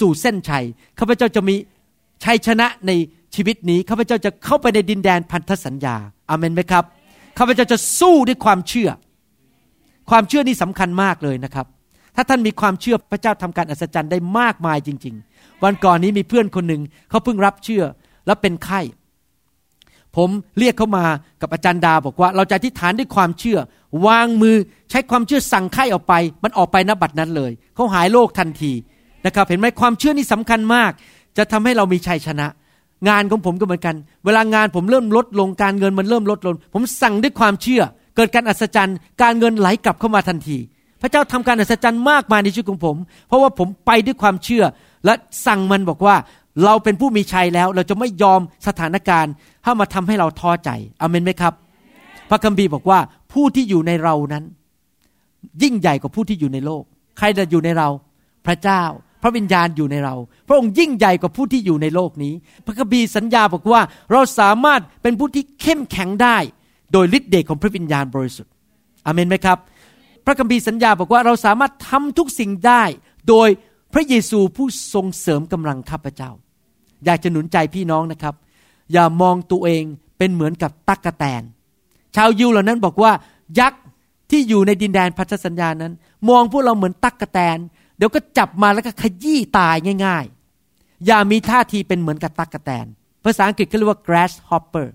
[0.00, 0.64] สู่เส้นชัย
[0.98, 1.54] ข้าพเจ้าจะมี
[2.24, 2.92] ชัยชนะใน
[3.34, 5.96] ชีวิตนี้ข้าพเจ้าจะเข้าไปในดินแดนพันธสัญญา
[6.30, 6.84] อาเมนไหมครับ
[7.38, 8.90] ข้าพเจ้าจะสู้ด้วยความเชื่อ
[10.10, 11.66] ความเชื่อนี่สำคัญมากเลยนะครับ
[12.16, 17.82] ถ้าท่านมีความเชื่อพระเจ้าทำการอัศจรรย์ได้มากมายจริง ๆ วันก่อนนี้มีเพื่อนคนหนึ่งเขาเพิ่งรับเชื่อ
[18.26, 18.80] แล้วเป็นไข้
[20.16, 21.04] ผมเรียกเขามา
[21.40, 23.58] กับอาจารย์ดาบอกว่า เราจะอธิษฐานด้วยความเชื่อ
[24.06, 24.56] วางมือ
[24.90, 28.72] ใช้ความเชื่อสั่งไข้ออกไป มันออกไปนบัดนั้นเลย เขาหายโรคทันที
[29.26, 30.90] นะครับ เห็นไหมความเชื่อนี่สำคัญมาก
[31.38, 32.46] จะทำให้เรามีชัยชนะ
[33.08, 37.82] งานของผมก็เหมือนกัน เวลางานผมเริ่มลดลงการเงินมันเริ่มลดลง ผมสั่งด้วยความเชื่อ
[38.16, 40.58] เกิดการอัศจรรย์ การเงินไหลกลับเข้ามาทันที
[41.02, 42.96] พระเจ้าทำการอัศจรรย์มากมายในชีวิตของผม
[43.28, 44.64] เพราะว่าผมไปด้วยความเชื่อ
[45.04, 45.14] และ
[45.46, 46.16] สั่งมันบอกว่า
[46.64, 49.32] เราเป็นผู้มีชัยแล้ว เราจะไม่ยอมสถานการณ์
[49.64, 51.54] ถ้ามาทำให้เราท้อใจอเมนไหมครับ
[52.30, 52.98] พระคัมภีร์บอกว่า
[53.32, 54.44] ผู้ที่อยู่ในเรานั้น
[55.62, 56.82] ยิ่งใหญ่กว่าผู้ที่อยู่ในโลก
[57.18, 57.88] ใครจะอยู่ในเรา
[58.46, 58.82] พระเจ้า
[59.22, 60.14] พระวิญญาณอยู่ในเรา
[60.48, 62.32] พระองค์ยิ่งใหญ่กว่าผู้ที่อยู่ในโลกนี้
[62.66, 63.80] พระคัมภีร์สัญญาบอกว่า
[64.12, 66.36] เราสามารถเป็นผู้ที่เข้มแข็งได้
[66.92, 68.52] โดยฤทธิ์เดชของพระวิญญาณบริสุทธิ์
[69.06, 69.58] อเมนไหมครับ
[70.26, 72.82] พระคัมภีร์สัญญาบอกว่าเราสามารถทำทุกสิ่งได้
[73.28, 73.48] โดย
[73.92, 76.30] พระเยซูผู้ทรงเสริมกำลังข้าพเจ้า
[77.04, 78.34] อยากจะหนุนใจพี่น้องนะครับ
[78.92, 79.82] อย่ามองตัวเอง
[80.18, 81.42] เป็นเหมือนกับตั๊กแตน
[82.16, 83.12] ชาวยิวเหล่านั้นบอกว่า
[83.58, 83.82] ยักษ์
[84.30, 85.92] ที่อยู่ในดินแดนพันธสัญญานั้น
[86.28, 87.58] มองพวกเราเหมือนตั๊กแตน
[87.96, 89.76] เดี๋ยวก็จับมาแล้วก็ขยี้ตาย
[90.06, 90.24] ง่าย
[90.64, 92.86] ๆ อย่ามีท่าทีเป็นเหมือนกับตักกะแตน
[93.24, 94.88] ภาษาอังกฤษเขาเรียกว่า grasshopper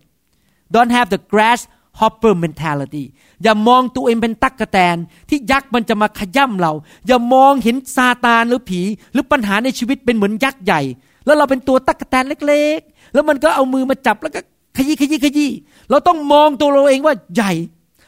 [0.74, 1.60] don't have the grass
[2.00, 3.04] hopper mentality
[3.44, 4.96] อย่ามองตัวเองเป็นตักกะแตน
[5.30, 6.74] ที่ยักษ์มันจะมาขย่ำเรา
[7.08, 8.82] อย่ามองเห็นซาตานหรือผี
[9.14, 10.82] หรือปัญหาในชีวิตเป็นเหมือนยักษ์ใหญ่
[11.26, 14.40] แล้วเราเป็นตัวตักกะแตนเล็กๆ แล้วมันก็เอามือมาจับแล้วก็
[14.78, 15.52] ขยี้ขยี้ขยี้
[15.90, 17.52] เราต้องมองตัวเราเองว่าใหญ่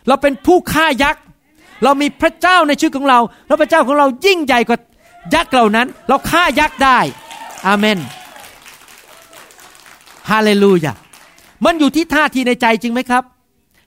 [0.08, 1.22] เราเป็นผู้ฆ่ายักษ์
[1.84, 4.78] เรามีพระเจ้าในชีวิตของเรา แล้วพระเจ้าของเรายิ่งใหญ่กว่า
[5.34, 7.00] ยักษ์เหล่านั้น เราฆ่ายักษ์ได้
[7.68, 7.98] อาเมน
[10.30, 10.94] ฮาเลลูยา
[11.66, 13.24] มันอยู่ที่ท่าทีในใจจริงไหมครับ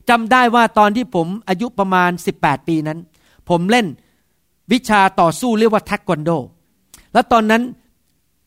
[0.08, 2.10] จำได้ว่าตอนที่ผมอายุประมาณ
[2.40, 2.98] 18 ปีนั้น
[3.48, 3.86] ผมเล่น
[4.72, 6.30] วิชาต่อสู้เรียกว่าเทควันโด
[7.12, 7.62] แล้วตอนนั้น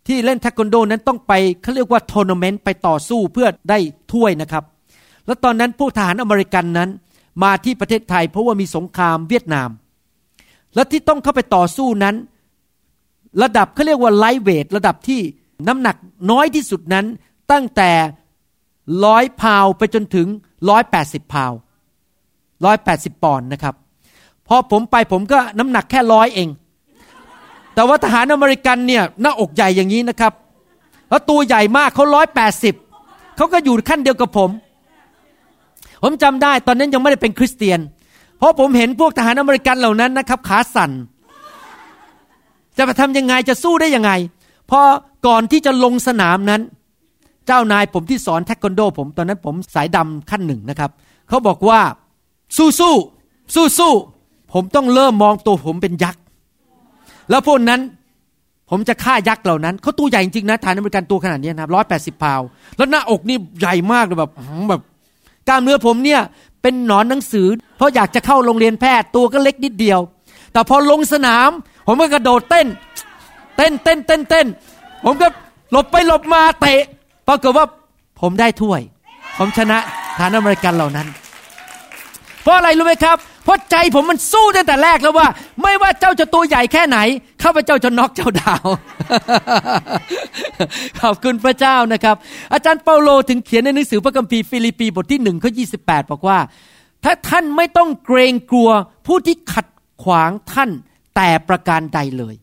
[0.08, 3.78] ที่เล่นเทควันโดนั้นต้องไปเขาเรียกว่าทัวร์นาเมนต์ไปต่อสู้เพื่อได้
[4.12, 4.64] ถ้วยนะครับ
[5.26, 6.90] แล้วตอนนั้นพวกทหารอเมริกันนั้น
[7.44, 9.70] มาที่ประเทศไทย เพราะว่ามีสงครามเวียดนาม
[10.76, 12.16] และที่ต้องเข้าไปต่อสู้นั้น
[13.42, 15.22] ระดับเขาเรียกว่า lightweight ระดับที่
[15.68, 15.96] น้ำหนัก
[16.32, 17.06] น้อยที่สุดนั้น
[17.52, 17.92] ตั้งแต่
[19.06, 20.28] ร้อยพาวไปจนถึง
[20.70, 21.52] ร้อยแปดสิบพาว
[22.66, 23.76] ร้อยแปดสิบปอนด์นะครับ
[24.48, 26.50] พอผมไปผมก็น้ำหนักแค่ร้อยเอง
[27.74, 30.34] แต่ว่าทหารอเมริกันเนี่ยหน้าอกใหญ่อย่างนี้นะครับ
[31.10, 32.76] แล้วตัวใหญ่มากเขาร้อยแปดสิบ
[33.38, 34.50] เขาก็อยู่ขั้นเดียวกับผม
[36.04, 37.80] ผมจำได้ตอนนั้นยังไม่ได้เป็นคริสเตียน
[38.38, 40.92] เพราะผมเห็นพวกทหารอเมริกันเหล่านั้นนะครับ ขาสั่น
[42.78, 44.12] จะไปทำยังไงจะสู้ได้ยังไง
[44.72, 44.82] พอ
[45.28, 46.62] ก่อนที่จะลงสนามนั้น
[47.48, 50.92] เจ้านายผมที่สอนเทควันโด ผมตอนนั้นผมสายดำขั้นหนึ่งนะครับ
[51.30, 51.80] เขาบอกว่า
[52.58, 52.96] สู้สู้
[53.56, 53.94] สู้สู้
[54.54, 56.22] ผมต้องเริ่มมองตัวผมเป็นยักษ์
[57.30, 57.82] แล้วพวกนั้น
[58.70, 62.42] ผมจะฆ่ายักษ์เหล่านั้นเขาตัวใหญ่จริงๆนะฐานอเมริกันตัวขนาดนี้นะครับร้อยแปดสิบพาว
[62.78, 64.32] แล้วหน้าอกนี่ใหญ่มากเลยแบบ
[64.70, 64.82] แบบ
[65.48, 66.22] กล้ามเนื้อผมเนี่ย
[66.62, 70.00] เป็นหนอนหนังสือ เพราะอยากจะเข้าโรงเรียนแพทย์ตัวก็เล็กนิดเดียว
[70.52, 71.50] แต่พอลงสนาม
[71.88, 72.68] ผมก็กระโดดเต้น
[73.58, 74.48] เต้นเต้นเต้นเต้น
[75.04, 75.28] ผมก็
[75.72, 76.82] หลบไปหลบมาเตะ
[77.28, 77.66] ปรากฏว่า
[78.22, 78.82] ผมได้ถ้วย
[79.38, 79.78] ผมชนะ
[80.18, 81.08] ทหารอเมริกันเหล่านั้น
[82.42, 85.28] เพราะอะไรรู้ไหมครับเพราะใจผมมันสู้ตั้งแต่แรกแล้วว่า
[85.62, 86.98] ไม่ว่าเจ้าจะตัวใหญ่แค่ไหน
[87.44, 88.66] ข้าพเจ้าจะน็อกเจ้า down
[91.02, 92.16] ขอบคุณพระเจ้านะครับ
[92.54, 95.64] อาจารย์เปาโลถึงเขียนในหนังสือพระคัมภีร์ฟิลิปปีบทที่หนึ่งข้อยี
[96.12, 96.40] บอกว่า
[97.04, 98.70] ถ้าท่านไม่ต้องเกรงกลัว
[99.08, 99.68] ผู้ที่ขัด
[100.04, 100.70] ขวางท่าน
[101.16, 102.36] แต่ประการใดเลย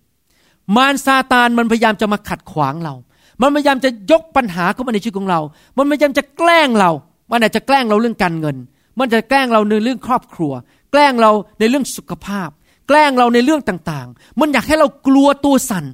[0.76, 2.94] มารซาตานมันพยายามจะมาขัดขวางเรา
[3.42, 5.40] มันพยายามจะยกปัญหาเข้ามาในชีวิตของเรา
[5.76, 6.90] มันพยายามจะแกล้งเรา
[7.30, 8.56] มันอาจจะแกล้งเราเรื่องการเงิน
[8.98, 10.52] มันจะแกล้งเราในเรื่องครอบครัว
[10.92, 12.48] แกล้งเราในเรื่องสุขภาพ
[12.88, 15.84] แกล้งเราในเรื่องต่างๆ มันอยากให้เรากลัวตัวสัน่น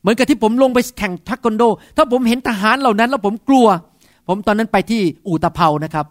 [0.00, 1.62] เหมือนกับที่ผมลงไปแข่งทักคนโด
[1.96, 3.66] ถ้าผมเห็นทหารเหล่านั้นแล้วผมกลัว
[4.28, 6.06] ผมตอนนั้นไปที่อู่ตะเภานะครับ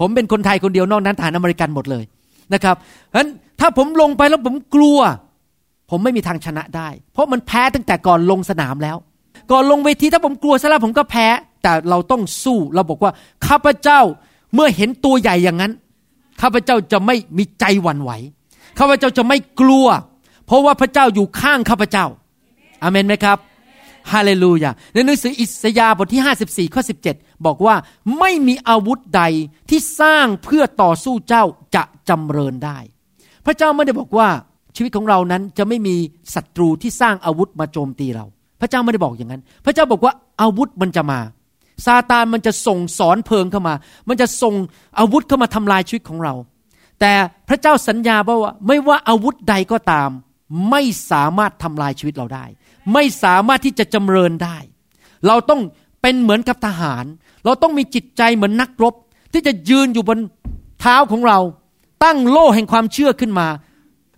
[0.00, 2.04] ผมเป็นคนไทยคนเดียวนอกนั้นทหารอเมริกันหมดเลย
[2.54, 2.76] นะครับ
[3.10, 3.28] ฉะนั้น
[3.60, 4.98] ถ้าผมลงไปแล้วผมกลัว
[5.90, 8.96] ผมไม่มีทางชนะได้ เพราะมันแพ้ตั้งแต่ก่อนลงสนามแล้ว
[9.50, 11.26] ก่อนลงเวทีถ้าผมกลัวซะแล้วผมก็แพ้
[11.62, 13.12] แต่เราต้องสู้เราบอกว่า
[13.46, 14.00] ข้าพเจ้า
[14.54, 15.72] เมื่อเห็นตัวใหญ่อย่างนั้น
[16.40, 18.10] ข้าพเจ้าจะไม่มีใจหวั่นไหว
[18.78, 19.86] ข้าพเจ้าจะไม่กลัว
[20.46, 22.06] เพราะว่าพระเจ้าอยู่ข้างข้าพเจ้า
[22.82, 23.38] อาเมนไหมครับ
[24.12, 27.74] ฮาเลลูยาในหนังสืออิสยาห์บทที่ 54ข้อ17 บอกว่า
[28.18, 29.22] ไม่มีอาวุธใด
[29.70, 31.44] ที่สร้างเพื่อต่อสู้เจ้า
[31.74, 32.78] จะจำเริญได้
[33.46, 34.28] พระเจ้าไม่ได้บอกว่า
[34.76, 35.96] ชีวิตของเรานั้นจะไม่มี
[36.34, 38.26] ศัตรูที่สร้างอาวุธมาโจมตีเรา
[38.60, 41.20] พระเจ้าไม่ได้บอกอย่างนั้น พระเจ้าบอกว่าอาวุธมันจะมา
[41.86, 43.74] ซาตานมันจะส่งสอนเพลิงเข้ามา
[44.08, 44.54] มันจะส่ง
[44.98, 46.34] อาวุธเข้ามาทำลายชีวิตของเรา
[47.00, 47.12] แต่
[47.48, 50.10] พระเจ้าสัญญาว่าไม่ว่าอาวุธใดก็ตาม
[50.70, 52.44] ไม่สามารถทำลายชีวิตเราได้
[52.92, 54.56] ไม่สามารถที่จะจำเริญได้
[55.26, 55.60] เราต้อง
[56.02, 57.04] เป็นเหมือนกับทหาร
[57.44, 58.94] เราต้องมีจิตใจเหมือนนักรบ
[59.32, 60.18] ที่จะยืนอยู่บน
[60.80, 61.38] เท้าของเรา
[62.04, 63.48] ตั้งโล่แห่งความเชื่อขึ้นมา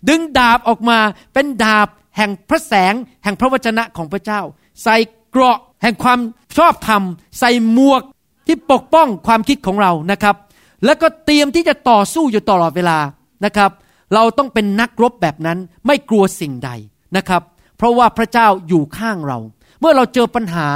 [0.09, 0.99] ดึงดาบออกมา
[1.33, 4.41] เป็นดาบ แห่งพระแสงแห่งพระวจนะของพระเจ้า
[4.83, 4.95] ใส่
[5.31, 6.19] เกราะแห่งความ
[6.57, 7.01] ชอบธรรม
[7.39, 8.01] ใส่หมวก
[8.47, 10.35] ที่ปกป้องความคิดของเรานะครับ
[10.85, 12.99] แล้วก็เตรียมที่จะต่อสู้อยู่ตลอดเวลา
[13.45, 13.71] นะครับ
[14.13, 16.69] เราต้องเป็นนักรบแบบนั้นไม่กลัวสิ่งใด
[17.17, 17.41] นะครับ
[17.77, 19.39] เพราะว่าพระเจ้าอยู่ข้างเรา
[19.79, 20.67] เมื่อเราเจอปัญหา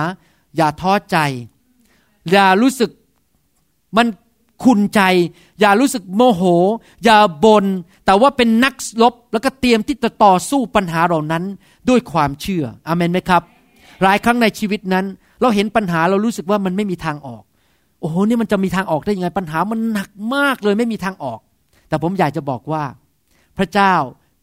[0.55, 1.17] อย่าท้อใจ
[2.31, 2.89] อย่ารู้สึก
[3.97, 4.07] มัน
[4.63, 5.01] ขุนใจ
[5.59, 6.43] อย่ารู้สึกโมโห
[7.03, 7.65] อย่าบน่น
[8.05, 11.43] แต่ว่าเป็นนักรบแล้วก็เตรียมที่จะต่อสู้ปัญหาเหล่านั้น
[11.89, 13.41] ด้วยความเชื่ออเมนไหมครับ
[14.03, 15.05] หลายครั้งในชีวิตนั้น
[15.41, 17.43] เราเห็นปัญหาเรารู้สึกว่ามันไม่มีทางออก
[17.99, 21.39] โอ้โหนี่มันจะมีทางออกได้ยังไงปัญหามันหนักมากเลยไม่มีทางออก
[21.89, 22.83] แต่ผมอยากจะบอกว่า
[23.57, 23.93] พระเจ้า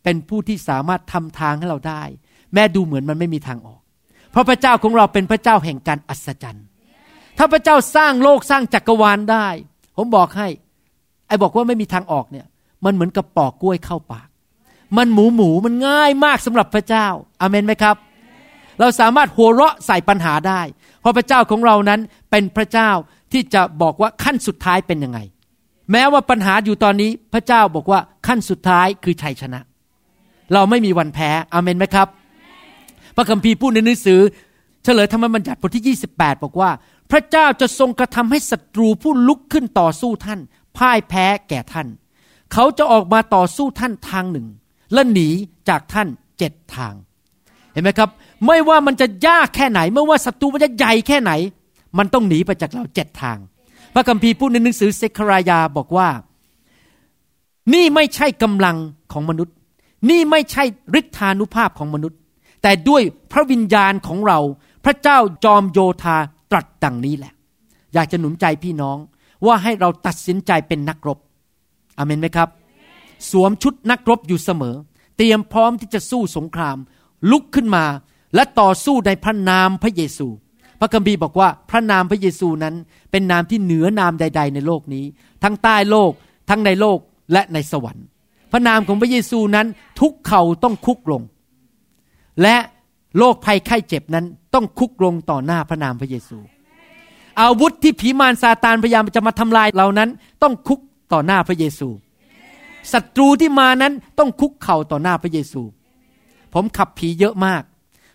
[0.05, 2.03] เป็นผู้ที่สามารถทำทางให้เราได้
[2.55, 3.81] แม้ดูเหมือนมันไม่มีทางออก
[4.31, 6.67] เพราะพระเจ้าของเราเป็นพระเจ้าแห่งการอัศจรรย์
[7.39, 9.47] ถ้าพระเจ้าสร้างโลกสร้างจักรวาลได้
[9.99, 10.49] ผมบอกให้
[11.29, 12.47] ไอ้บอกว่าไม่มีทางออกเนี่ย
[12.85, 14.29] มันเหมือนกับปอกกล้วยเข้าปาก
[14.97, 17.07] มันหมูหมูมันง่ายมากสำหรับพระเจ้า
[17.41, 17.97] อาเมนไหมครับ
[18.81, 20.61] เราสามารถหัวเราะใส่ปัญหาได้
[21.01, 22.91] เพราะพระเจ้าของเรานั้นเป็นพระเจ้า
[23.33, 25.19] ที่จะบอกว่าขั้นสุดท้ายเป็นยังไง
[25.93, 29.61] แม้ว่าปัญหาอยู่ตอนนี้พระเจ้าบอกว่าขั้นสุดท้ายคือชัยชนะ
[30.53, 32.09] เราไม่มีวันแพ้อเมนไหมครับ
[33.17, 34.21] พระคัมภีร์พูดในหนังสือ
[34.85, 36.71] เฉลยธรรมบัญญัติบทที่ 28 บอกว่า
[37.11, 40.41] พระเจ้าจะทรงกระทำให้ศัตรูผู้ลุกขึ้นต่อสู้ท่าน
[40.77, 41.89] พ่ายแพ้แก่ท่าน
[42.53, 44.47] เขาจะออกมาต่อสู้ท่านทางหนึ่ง
[44.93, 45.29] และหนี
[45.69, 46.95] จากท่านเจ็ดทาง
[47.73, 48.11] เห็นไหมครับ
[48.47, 51.33] ไม่ว่ามันจะยากแค่ไหน ไม่ว่าศัตรูมันจะใหญ่แค่ไหน
[51.99, 53.39] มันต้องหนีไปจากเราเจ็ดทาง
[53.95, 56.09] พระคัมภีร์พูดในหนังสือเซครายาบอกว่า
[57.75, 58.77] นี่ไม่ใช่กำลัง
[59.13, 59.55] ของมนุษย์
[60.11, 60.65] นี่ไม่ใช่
[61.01, 62.19] ฤทธานุภาพของมนุษย์
[62.63, 64.39] แต่ด้วยพระวิญญาณของเรา
[64.85, 66.19] พระเจ้าจอมโยธา
[66.51, 67.33] ตรัสดังนี้แหละ
[67.95, 68.97] อยากจะหนุนใจพี่น้อง
[69.47, 71.19] ว่าให้เราตัดสินใจเป็นนักรบ
[71.99, 72.49] อเมนไหมครับ
[73.31, 74.77] สวมชุดนักรบอยู่เสมอ
[75.17, 76.77] เตรียมพร้อมที่จะสู้สงคราม
[77.31, 77.85] ลุกขึ้นมา
[78.35, 80.27] และต่อสู้ในพระนามพระเยซู
[80.81, 82.75] พระคัมภีร์บอกว่าพระนามพระเยซูนั้น
[83.11, 85.05] เป็นนามที่เหนือนามใด ๆ ในโลกนี้
[85.43, 86.13] ทั้งใต้โลก
[86.51, 86.99] ทั้งในโลก
[87.33, 88.07] และในสวรรค์
[88.53, 89.67] พระนามของพระเยซูนั้น
[90.01, 91.23] ทุกเข่าต้องคุกลง
[92.43, 92.57] และ
[93.19, 96.39] โรคภัยไข้เจ็บนั้นต้องคุกลงต่อหน้าพระนามพระเยซู
[97.41, 100.09] อาวุธที่ผีมารซาตานพยายามจะมาทำลายเรานั้น
[100.43, 100.81] ต้องคุก
[101.13, 101.89] ต่อหน้าพระเยซู
[102.93, 105.63] ศัตรูที่มานั้นต้องคุกเข่าต่อหน้าพระเยซู
[106.55, 107.63] ผมขับผีเยอะมาก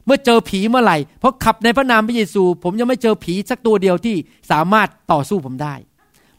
[0.06, 4.16] เมื่อเจอผีเมื่อไหร่เพราะขับในพระนามพระเยซู ผมยังไม่เจอผีสักตัวเดียวที่
[4.52, 5.76] สามารถต่อสู้ผมได้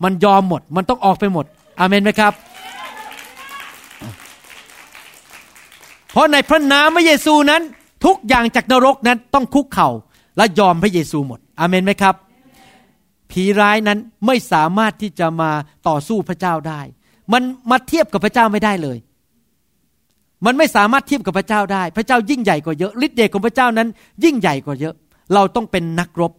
[0.04, 1.44] มันยอมหมดมันต้องออกไปหมด
[1.78, 2.32] อาเมนไหมครับ
[6.12, 7.62] เพราะในพระนามพระเยซูนั้น
[8.06, 9.88] ทุกอย่างจากนรกนั้นต้องคุกเข่า
[10.36, 12.14] และยอมพระเยซูหมด อาเมนไหมครับ
[13.30, 15.50] ผีร้ายนั้นไม่สามารถที่จะมา
[15.88, 16.80] ต่อสู้พระเจ้าได้
[17.32, 18.98] มันมาเทียบกับพระเจ้าไม่ได้เลย
[20.46, 23.88] มันไม่สามารถเทียบกับพระเจ้าได้ พระเจ้ายิ่งใหญ่กว่าเยอะฤทธิ์เดชของพระเจ้านั้น
[24.24, 24.94] ยิ่งใหญ่กว่าเยอะ
[25.34, 26.32] เราต้องเป็นนักรบ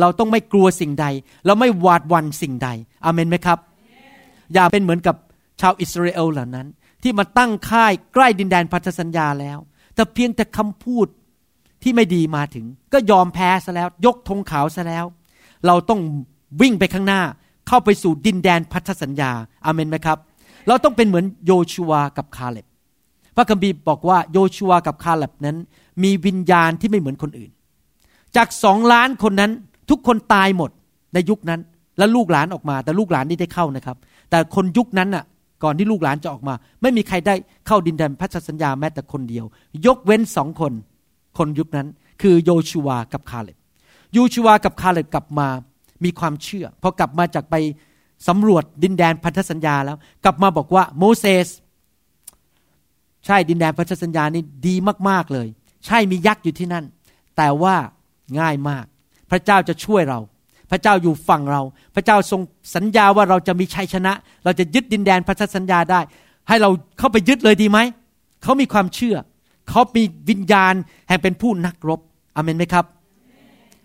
[0.00, 1.06] เราต้องไม่กลัวสิ่งใด
[1.46, 2.68] เราไม่หวาดวันสิ่งใด
[3.04, 3.58] อาเมนไหมครับ
[4.54, 5.16] อย่าเป็นเหมือนกับ
[5.60, 6.66] ชาวอิสราเอลเหล่านั้น
[7.02, 9.58] ที่มาตั้งค่ายใกล้ดินแดนพันธสัญญาแล้ว
[9.94, 11.06] แต่เพียงแต่คำพูด
[11.82, 15.04] ที่ไม่ดีมาถึง ก็ยอมแพ้ซะแล้ว ยกธงขาวซะแล้ว
[15.66, 16.00] เราต้อง
[16.60, 17.20] วิ่งไปข้างหน้า
[17.68, 19.30] เข้าไปสู่ดินแดนพันธสัญญา
[19.64, 20.18] อาเมนไหมครับ
[20.68, 22.66] เราต้องเป็นเหมือนโยชัวกับคาเล็บ
[23.36, 25.56] พระคัมภีร์บอกว่าโยชัวกับคาเล็บนั้น
[26.02, 27.50] มีวิญญาณที่ไม่เหมือนคนอื่น
[28.36, 29.50] จากสองล้านคนนั้น
[29.90, 30.70] ทุกคนตายหมด
[31.14, 31.60] ในยุคนั้น
[31.98, 33.96] แล้วลูกหลานออกมา แต่ลูกหลานนี่ได้เข้านะครับ
[34.30, 35.24] แต่คนยุคนั้นน่ะ
[35.64, 37.34] ก่อนที่ลูกหลานจะออกมา ไม่มีใครได้
[37.66, 39.44] เข้าดินแดนพันธสัญญาแม้แต่คนเดียว
[39.86, 40.72] ยกเว้นสองคน
[41.38, 41.88] คนยุคนั้น
[42.22, 43.56] คือโยชัวกับคาเล็บ
[44.12, 45.48] โยชัวกับคาเล็บกลับมา
[46.04, 47.54] มีความเชื่อพอกลับมาจากไป
[48.28, 51.48] สำรวจดินแดนพันธสัญญาแล้ว กลับมาบอกว่าโมเสส
[53.26, 54.74] ใช่ดินแดนพันธสัญญานี่ดี
[55.08, 55.48] มากๆเลย
[55.86, 56.84] ใช่มียักษ์อยู่ที่นั่น
[57.36, 57.76] แต่ว่า
[58.40, 58.84] ง่ายมาก
[59.30, 60.18] พระเจ้าจะช่วยเรา
[60.70, 61.62] พระเจ้าอยู่ฝั่งเรา
[61.94, 62.40] พระเจ้าทรง
[62.74, 64.12] สัญญาว่าเราจะมีชัยชนะ
[64.44, 66.00] เราจะยึดดินแดนพันธสัญญาได้
[66.48, 67.78] ให้เราเข้าไปยึดเลยดีไหม
[68.42, 69.16] เขามีความเชื่อ
[69.70, 70.74] เขามีวิญญาณ
[71.08, 72.00] แห่งเป็นผู้นักรบ
[72.36, 72.84] อเมนไหมครับ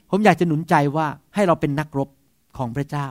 [0.09, 2.09] ผมอยากจะหนุนใจว่าให้เราเป็นนักรบ
[2.57, 3.07] ของพระเจ้า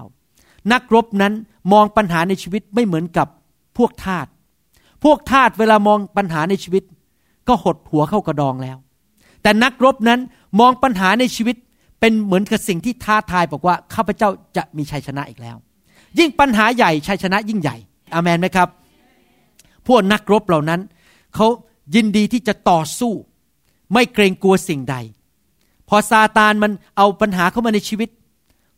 [0.72, 1.32] นักรบนั้น
[1.72, 3.28] มองปัญหาในชีวิตไม่เหมือนกับ
[3.78, 4.26] พวกทาส
[5.04, 6.82] พวกทาสเวลามองปัญหาในชีวิต
[7.48, 8.76] ก็หดหัวเข้ากระดองแล้ว
[9.42, 10.20] แต่นักรบนั้น
[10.60, 11.56] มองปัญหาในชีวิต
[12.00, 15.56] เป็นเหมือนกับสิ่งที่ท้าทายบอกว่าข้าพเจ้าจะมีชัยชนะอีกแล้ว
[16.18, 17.76] ยิ่งปัญหาใหญ่ชัยชนะยิ่งใหญ่
[18.14, 18.68] อเมนไหมครับ
[19.86, 20.80] พวกนักรบเหล่านั้น
[21.34, 21.46] เขา
[21.94, 23.12] ยินดีที่จะต่อสู้
[23.92, 24.96] ไม่เกรงกลัวสิ่งใด
[25.88, 28.08] พอซาตานมันเอาปัญหาเข้ามาในชีวิต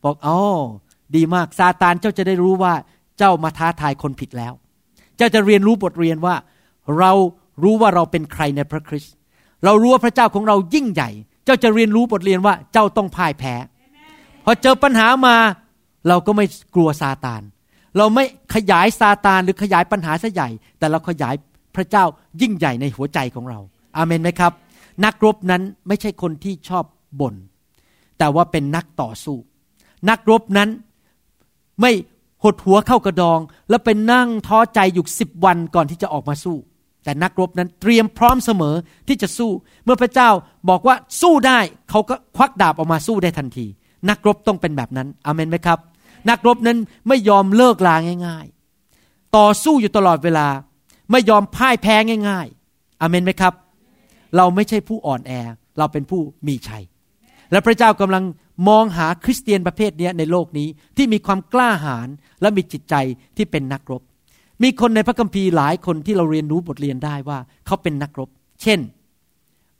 [0.05, 0.39] บอกอ๋อ
[1.17, 2.75] ดีมากซาตานเจ้าจะได้รู้ว่า
[3.19, 4.53] เจ้ามาท้าทายคนผิดแล้ว
[5.17, 6.35] เจ้าจะเรียนรู้บทเรียนว่า
[6.99, 7.13] เรา
[7.63, 9.15] รู้ว่าเราเป็นใครในพระคริสต์
[9.65, 11.11] เรารู้ว่าพระเจ้าของเรายิ่งใหญ่
[11.51, 13.55] จ้าจะเรียนรู้บทเรียนว่าเจ้าต้องพ่ายแพ้
[14.45, 15.37] พอเจอปัญหามา
[16.09, 17.43] เราก็ไม่กลัวซาตาน
[17.97, 21.35] เราไม่ขยายซาตานหรือขยายปัญหาซะใหญ่ แต่เราขยาย
[21.77, 22.05] พระเจ้า
[22.41, 23.59] ยิ่งใหญ่ในหัวใจของเรา
[23.97, 24.53] อาเมนไหมครับ
[25.05, 26.85] นักรบนั้นไม่ใช่คนที่ชอบ
[27.21, 27.35] บ่น
[28.19, 29.37] แต่ว่าเป็นนักต่อสู้
[30.09, 30.69] นักรบนั้น
[31.81, 31.93] ไม่
[32.45, 36.57] หดหัวเข้ากระดอง แล้วไปนั่งท้อใจอยู่สิบวันก่อนที่จะออกมาสู้
[37.05, 38.75] แต่นักรบนั้นเตรียมพร้อมเสมอ
[39.09, 39.51] ที่จะสู้
[39.85, 40.31] เมื่อพระเจ้า
[40.69, 41.59] บอกว่าสู้ได้
[41.91, 43.67] เขาก็ควักดาบออกมาสู้ได้ทันที
[44.09, 45.79] นักรบต้องเป็นแบบนั้นอเมนไหมครับ
[46.31, 47.95] นักรบนั้นไม่ยอมเลิกลา
[48.27, 48.47] ง่าย
[48.91, 50.47] ๆ ต่อสู้อยู่ตลอดเวลา
[51.11, 51.95] ไม่ยอมพ่ายแพ้
[52.29, 53.55] ง่าย ๆอเมนไหมครับ
[54.37, 55.33] เราไม่ใช่ผู้อ่อนแอ
[55.79, 56.85] เราเป็นผู้มีชัย
[57.53, 58.25] และพระเจ้ากำลัง
[58.69, 62.09] มองหาคริสเตียนประเภทนี้ในโลกนี้ที่มีความกล้าหาญ
[62.41, 62.95] และมีจิตใจ
[63.37, 64.03] ที่เป็นนักรบ
[64.63, 68.29] มีคนในพระคัมภีร์หลายคนที่เราเรียนรู้บทเรียนได้ว่า เขาเป็นนักรบ
[68.63, 68.81] เช่น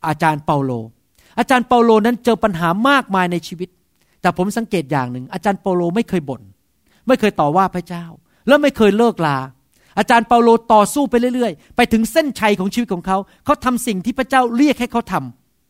[0.07, 0.73] อาจารย์เปาโล
[1.39, 3.69] อาจารย์เปาโลนั้นเจอปัญหามากมายในชีวิต
[4.21, 6.43] แต่ผมสังเกตอย่างหนึ่ง อาจารย์เปาโลไม่เคยบน่น
[7.07, 8.05] ไม่เคยต่อว่าพระเจ้า
[8.49, 9.39] และไม่เคยเลิกลา
[9.99, 15.15] อาจารย์เปาโลต่อสู้ไปเรื่อยๆ ไปถึงเส้นชัยของชีวิตของเขา เขาทำสิ่งที่พระเจ้าเรียกให้เขาท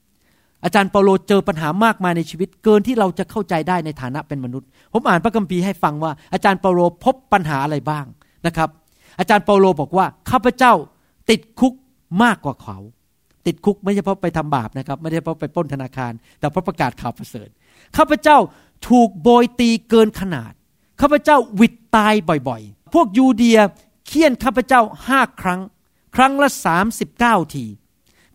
[0.05, 8.05] ำอาจารย์เปาโลเจอปัญหามากมายในชีวิต เกินที่เราจะเข้าใจได้ในฐานะเป็นมนุษย์ ผมอ่านพระคัมภีร์ให้ฟังว่าอาจารย์เปาโลพบปัญหาอะไรบ้าง
[8.47, 8.69] นะครับ
[9.21, 10.73] อาจารย์เปาโลบอกว่าข้าพเจ้า
[11.31, 11.73] ติดคุก
[12.23, 12.79] มากกว่าเขา
[13.47, 17.49] ติดคุกไม่ใช่เพราะไปทำบาปนะครับ ไม่ใช่เพราะไปปล้นธนาคาร แต่เพราะประกาศข่าวประเสริฐ
[17.97, 18.39] ข้าพเจ้า
[18.89, 20.53] ถูกโบยตีเกินขนาด
[21.01, 22.15] ข้าพเจ้าวิดตาย
[22.49, 23.59] บ่อยๆ พวกยูเดีย
[24.07, 25.61] เคี่ยนข้าพเจ้าห้าครั้ง
[26.17, 27.65] ครั้งละสามสิบเก้าที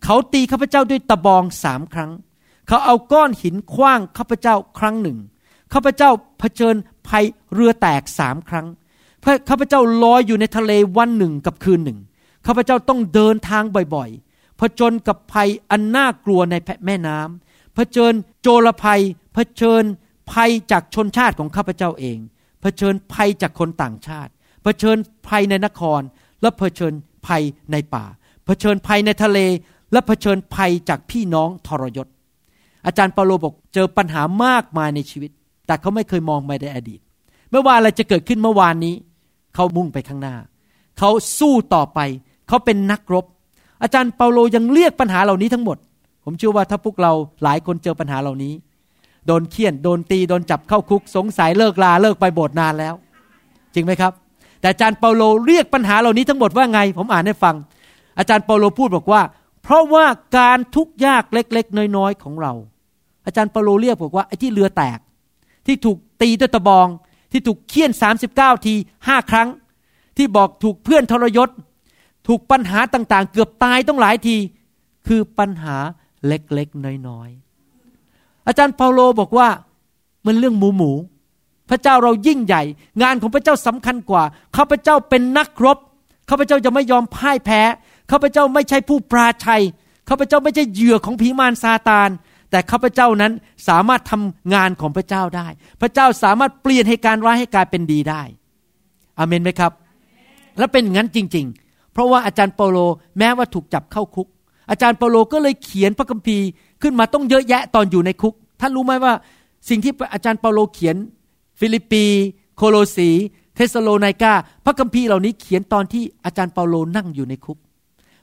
[0.04, 2.10] เขาตีข้าพเจ้าด้วยตะบองสามครั้ง
[2.68, 5.18] เขาเอาก้อนหินคว้างข้าพเจ้าครั้งหนึ่ง
[5.72, 6.76] ข้าพเจ้าเผชิญ
[7.08, 8.66] ภัยเรือแตกสามครั้ง
[9.48, 11.98] ข้าพเจ้าลอยอยู่ในทะเลวันหนึ่งกับคืนหนึ่ง
[12.46, 13.62] ข้าพเจ้าต้องเดินทาง
[13.94, 16.54] บ่อยๆผจญกับภัยอันน่ากลัวใน
[16.86, 18.12] แม่น้ำเผชิญ
[18.42, 19.00] โจรภัย
[19.34, 19.82] เผชิญ
[20.32, 22.18] ภัยจากชนชาติของข้าพเจ้าเอง
[22.60, 24.30] เผชิญภัยจากคนต่างชาติ
[24.62, 24.96] เผชิญ
[25.28, 26.00] ภัยในนคร
[26.42, 26.92] และเผชิญ
[27.26, 28.04] ภัยในป่า
[28.44, 29.38] เผชิญภัยในทะเล
[29.92, 32.06] และเผชิญภัยจากพี่น้องทรยศ
[32.86, 35.30] อาจารย์เปาโลบอกเจอปัญหามากมายในชีวิต
[35.66, 37.00] แต่เขาไม่เคยมองไปในอดีต
[37.50, 38.94] ไม่ว่าอะไรจะเกิดขึ้นเมื่อวานนี้
[39.56, 40.36] เขามุ่งไปข้างหน้า
[40.98, 42.00] เขาสู้ต่อไป
[42.48, 43.24] เขาเป็นนักรบ
[43.82, 45.76] อาจารย์เปาโลยังเรียกปัญหาเหล่านี้ทั้งหมด
[46.24, 48.52] ผมเชื่อว่าถ้าพวกเราหลายคนเจอปัญหาเหล่านี้
[49.26, 52.94] โดนเคี่ยน โดนตี โดนจับเข้าคุก สงสัยเลิกลาเลิกไปโบสถ์นานแล้ว
[53.74, 54.12] จริงไหมครับ
[54.60, 57.54] แต่อาจารย์เปาโลเรียกปัญหาเหล่านี้ทั้งหมดว่าไง ผมอ่านให้ฟัง
[58.18, 59.22] อาจารย์เปาโลพูดบอกว่า
[59.62, 60.06] เพราะว่า
[60.38, 62.52] การทุกข์ยากเล็ก ๆ น้อย ๆ ของเรา
[63.26, 64.98] อาจารย์เปาโลเรียกบอกว่าไอ้ที่เรือแตก
[65.66, 66.86] ที่ถูกตีด้วยตะบอง
[67.30, 67.90] ที่ถูกเคี่ยน
[68.28, 68.74] 39 ที
[69.06, 69.48] ห้าครั้ง
[70.16, 71.48] ที่บอกถูกเพื่อนทรยศ
[72.26, 74.36] ถูกปัญหาต่างๆ เกือบตายต้องหลายที
[75.06, 75.76] คือปัญหา
[76.26, 79.48] เล็กๆ น้อยๆ อาจารย์เปาโลบอกว่า
[80.26, 80.92] มันเรื่องหมูหมู
[81.70, 82.62] พระเจ้าเรายิ่งใหญ่
[83.02, 84.24] งานของพระเจ้าสำคัญกว่า
[84.56, 85.78] ข้าพเจ้าเป็นนักรบ
[86.30, 87.62] ข้าพเจ้าจะไม่ยอมพ่ายแพ้
[88.10, 89.62] ข้าพเจ้าไม่ใช่ผู้ปราชัย
[90.08, 92.10] ข้าพเจ้าไม่ใช่เหยื่อของผีมารซาตาน
[92.50, 93.32] แต่ข้าพเจ้านั้น
[93.68, 95.48] สามารถทำงานของพระเจ้าได้
[95.80, 98.22] พระเจ้าสามารถเปลี่ยนเหตุการณ์ร้ายให้กลายเป็นดีได้
[99.18, 99.72] อาเมนไหมครับ
[100.58, 102.78] และเป็นงั้นจริง ๆ เพราะว่าอาจารย์เปาโล
[103.18, 104.28] แม้ว่าถูกจับเข้าคุก
[104.70, 106.46] อาจารย์เปาโลก็เลยเขียนพระคัมภีร์
[106.82, 109.14] ขึ้นมาตั้งเยอะแยะตอนอยู่ในคุก ท่านรู้ไหมว่า
[109.68, 110.96] สิ่งที่อาจารย์เปาโลเขียน
[111.60, 112.04] ฟิลิปปี
[112.56, 113.10] โคโลสี
[113.54, 114.32] เธสะโลนิกา
[114.64, 117.58] พระคัมภีร์เหล่านี้เขียนตอนที่อาจารย์เปาโลนั่งอยู่ในคุก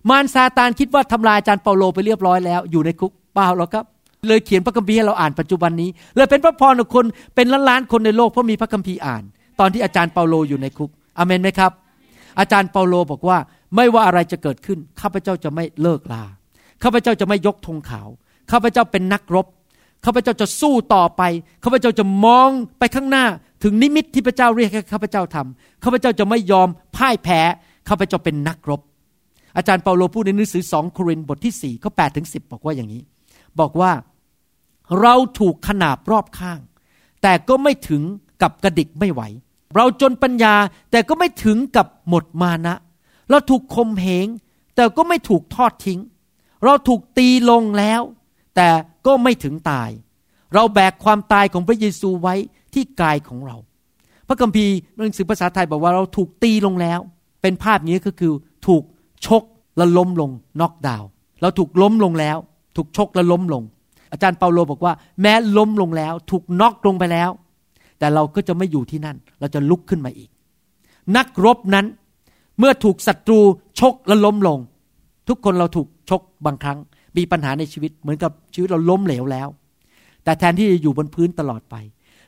[0.09, 3.85] มารซาตานคิดว่าทำลายอาจารย์เปาโลไปเรียบร้อยแล้ว อยู่ในคุกเปล่าหรอกครับ
[4.27, 7.05] เลยเขียนพระคัมภีร์ให้เราอ่านปัจจุบันนี้ เลยเป็นพระพรของคน
[7.35, 9.23] เป็นล้านล้านคนในโลกเพราะมีพระคัมภีร์อ่าน
[9.59, 11.71] ตอนที่อาจารย์เปาโลอยู่ในคุกอาเมนไหมครับ
[12.39, 13.37] อาจารย์เปาโลบอกว่า
[13.75, 16.23] ไม่ว่าอะไรจะเกิดขึ้น ข้าพเจ้าจะไม่เลิกลา
[16.83, 18.07] ข้าพเจ้าจะไม่ยกธงขาว
[18.51, 19.45] ข้าพเจ้าเป็นนักรบ
[20.05, 21.21] ข้าพเจ้าจะสู้ต่อไป
[21.63, 23.25] ข้าพเจ้าจะมองไปข้างหน้า
[23.63, 27.41] ถึงนิมิตที่พระเจ้าเรียกให้ข้าพเจ้าทำข้าพเจ้าจะไม่ยอมพ่ายแพ้
[27.89, 28.81] ข้าพเจ้าเป็นนักรบ
[29.57, 33.01] อาจารย์เปาโลพูดในหนังสือสองโครินธ์บทที่สี่ข้อแปดถึงสิบบอกว่าอย่างนี้
[33.59, 33.91] บอกว่า
[35.01, 36.59] เราถูกขนาบรอบข้าง
[37.21, 38.01] แต่ก็ไม่ถึง
[38.41, 39.21] กับกระดิกไม่ไหว
[39.75, 40.55] เราจนปัญญา
[40.91, 42.75] แต่ก็ไม่ถึงกับหมดมานะ
[43.29, 44.27] เราถูกคมเหง
[44.75, 45.99] แต่ก็ไม่ถูกทอดทิ้ง
[46.65, 48.01] เราถูกตีลงแล้ว
[48.55, 48.69] แต่
[49.05, 49.89] ก็ไม่ถึงตาย
[50.53, 52.35] เราแบกความตายของพระเยซูไว้
[52.73, 53.55] ที่กายของเรา
[54.27, 56.99] พระคัมภีร์หนังสือภาษาไทยบอกว่าเราถูกตีลงแล้ว
[57.41, 58.33] เป็นภาพนี้ก็คือ
[58.67, 58.83] ถูก
[59.25, 59.43] ชก
[59.77, 61.03] และล้มลงน็อกดาว
[61.41, 62.37] เราถูกล้มลงแล้ว
[62.75, 63.63] ถูกชกและล้มลง
[64.13, 67.29] อาจารย์เปาโลบอกว่า แม้ล้มลงแล้ว ถูกน็อกลงไปแล้ว
[67.99, 70.29] แต่เราก็จะไม่อยู่ที่นั่น เราจะลุกขึ้นมาอีก
[71.17, 71.85] นักรบนั้น
[72.59, 73.39] เมื่อถูกศัตรู
[73.79, 74.59] ชกและล้มลง
[75.27, 76.77] ทุกคนเราถูกชกบางครั้ง
[77.17, 79.47] มีปัญหาในชีวิตเหมือนกับชีวิตเราล้มเหลวแล้ว
[80.23, 81.75] แต่แทนที่จะอยู่บนพื้นตลอดไป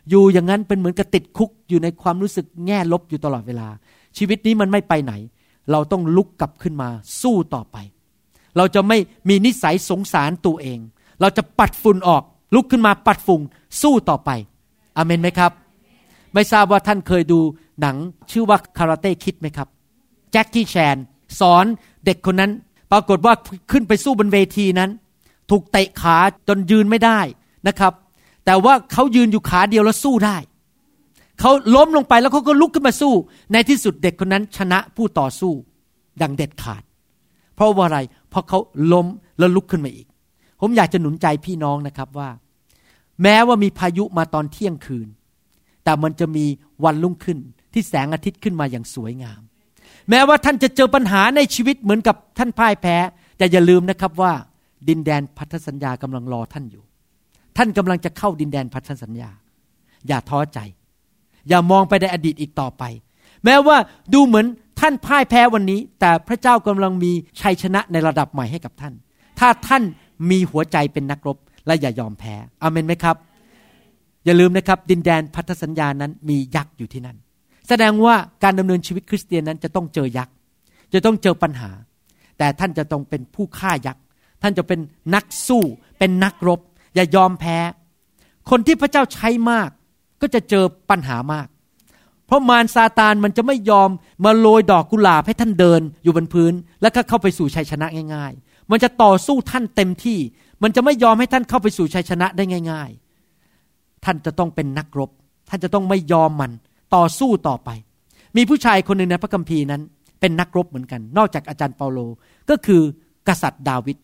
[0.10, 3.68] อยู่อย่างนั้นเป็นเหมือนกับติดคุกอยู่ในความรู้สึกแง่ลบอยู่ตลอดเวลา
[4.18, 5.14] ชีวิตนี้มันไม่ไปไหน
[5.72, 6.90] เราต้องลุกกลับขึ้นมา
[7.22, 7.78] สู้ต่อไป
[8.58, 8.98] เราจะไม่
[9.30, 10.80] มีนิสัยสงสารตัวเอง
[11.22, 12.24] เราจะปัดฝุ่นออก
[12.56, 13.42] ลุกขึ้นมาปัดฝุ่น
[13.82, 14.30] สู้ต่อไป
[14.98, 15.52] อเมนไหมครับ
[16.34, 17.40] ไม่ทราบว่าท่านเคยดู
[17.82, 17.96] หนัง
[18.32, 19.68] ชื่อว่าคาราเต้คิดไหมครับ
[20.32, 20.98] แจ็คกี้แชน
[21.40, 21.66] สอน
[22.06, 22.52] เด็กคนนั้น
[22.92, 23.34] ปรากฏว่า
[23.72, 24.90] ขึ้นไปสู้บนเวทีนั้น
[25.50, 27.20] ถูกเตะขาจนยืนไม่ได้
[27.68, 27.94] นะครับ
[28.46, 30.38] แต่ว่าเขายืนอยู่ขาเดียวแล้วสู้ได้
[31.40, 33.14] เขาล้มลงไปแล้วเขาก็ลุกขึ้นมาสู้
[33.52, 35.54] ในที่สุดเด็กคนนั้นชนะผู้ต่อสู้
[36.22, 36.84] ดังเด็ดขาด
[37.56, 38.60] เพราะว่าอะไร เพราะเขา
[38.92, 39.08] ล้ม
[39.40, 40.08] แล้วลุกขึ้นมาอีก
[40.60, 42.30] ผมอยากจะหนุนใจพี่น้องนะครับว่า
[43.24, 45.08] แม้ว่ามีพายุมาตอนเที่ยงคืน
[45.84, 46.46] แต่มันจะมี
[46.84, 47.38] วันรุ่งขึ้น
[47.74, 49.42] ที่แสงอาทิตย์ขึ้นมาอย่างสวยงาม
[50.10, 52.98] แม้ว่าท่านจะเจอปัญหาในชีวิตเหมือนกับท่านพ่ายแพ้
[53.38, 54.34] แต่อย่าลืมนะครับว่า
[54.90, 56.84] ดินแดนพันธสัญญากำลังรอท่านอยู่
[57.58, 59.30] ท่านกำลังจะเข้าดินแดนพันธสัญญา
[60.08, 60.60] อย่าท้อใจ
[61.50, 62.84] อย่ามองไปในอดีตอีกต่อไป
[63.46, 63.78] แม้ว่า
[64.14, 64.46] ดูเหมือน
[64.80, 68.94] ท่านพ่ายแพ้วันนี้ แต่พระเจ้ากำลังมีชัยชนะในระดับใหม่ให้กับท่าน
[69.40, 69.84] ถ้าท่าน
[70.30, 71.38] มีหัวใจเป็นนักรบ
[71.68, 73.18] และอย่ายอมแพ้อเมนไหมครับ
[74.26, 77.18] อย่าลืมนะครับ ดินแดนพันธสัญญานั้นมียักษ์อยู่ที่นั่น
[77.68, 80.34] แสดงว่าการดำเนินชีวิตคริสเตียนนั้นจะต้องเจอยักษ์
[80.94, 81.72] จะต้องเจอปัญหา
[82.38, 84.04] แต่ท่านจะต้องเป็นผู้ฆ่ายักษ์
[84.42, 84.80] ท่านจะเป็น
[85.16, 85.64] นักสู้
[86.00, 86.60] เป็นนักรบ
[86.96, 87.58] อย่ายอมแพ้
[88.50, 89.70] คนที่พระเจ้าใช้มาก
[90.22, 91.48] ก็จะเจอปัญหามาก
[92.28, 93.90] เพราะมารซาตานมันจะไม่ยอม
[94.26, 98.34] มาโรยดอกกุหลาบให้ท่านเดินอยู่บนพื้น แล้วก็เข้าไปสู่ชัยชนะง่าย
[98.72, 100.20] มันจะต่อสู้ท่านเต็มที่
[100.64, 102.90] มันจะไม่ยอมให้ท่านเข้าไปสู่ชัยชนะได้ง่าย
[103.48, 105.10] ๆ ท่านจะต้องเป็นนักรบ
[105.50, 106.52] ท่านจะต้องไม่ยอมมัน
[106.96, 107.70] ต่อสู้ต่อไป
[108.38, 109.82] มีผู้ชายคนหนึ่งในพระคัมภีร์นั้น
[110.20, 112.00] เป็นนักรบเหมือนกัน นอกจากอาจารย์เปาโล
[112.50, 112.82] ก็คือ
[113.28, 113.98] กษัตริย์ดาวิด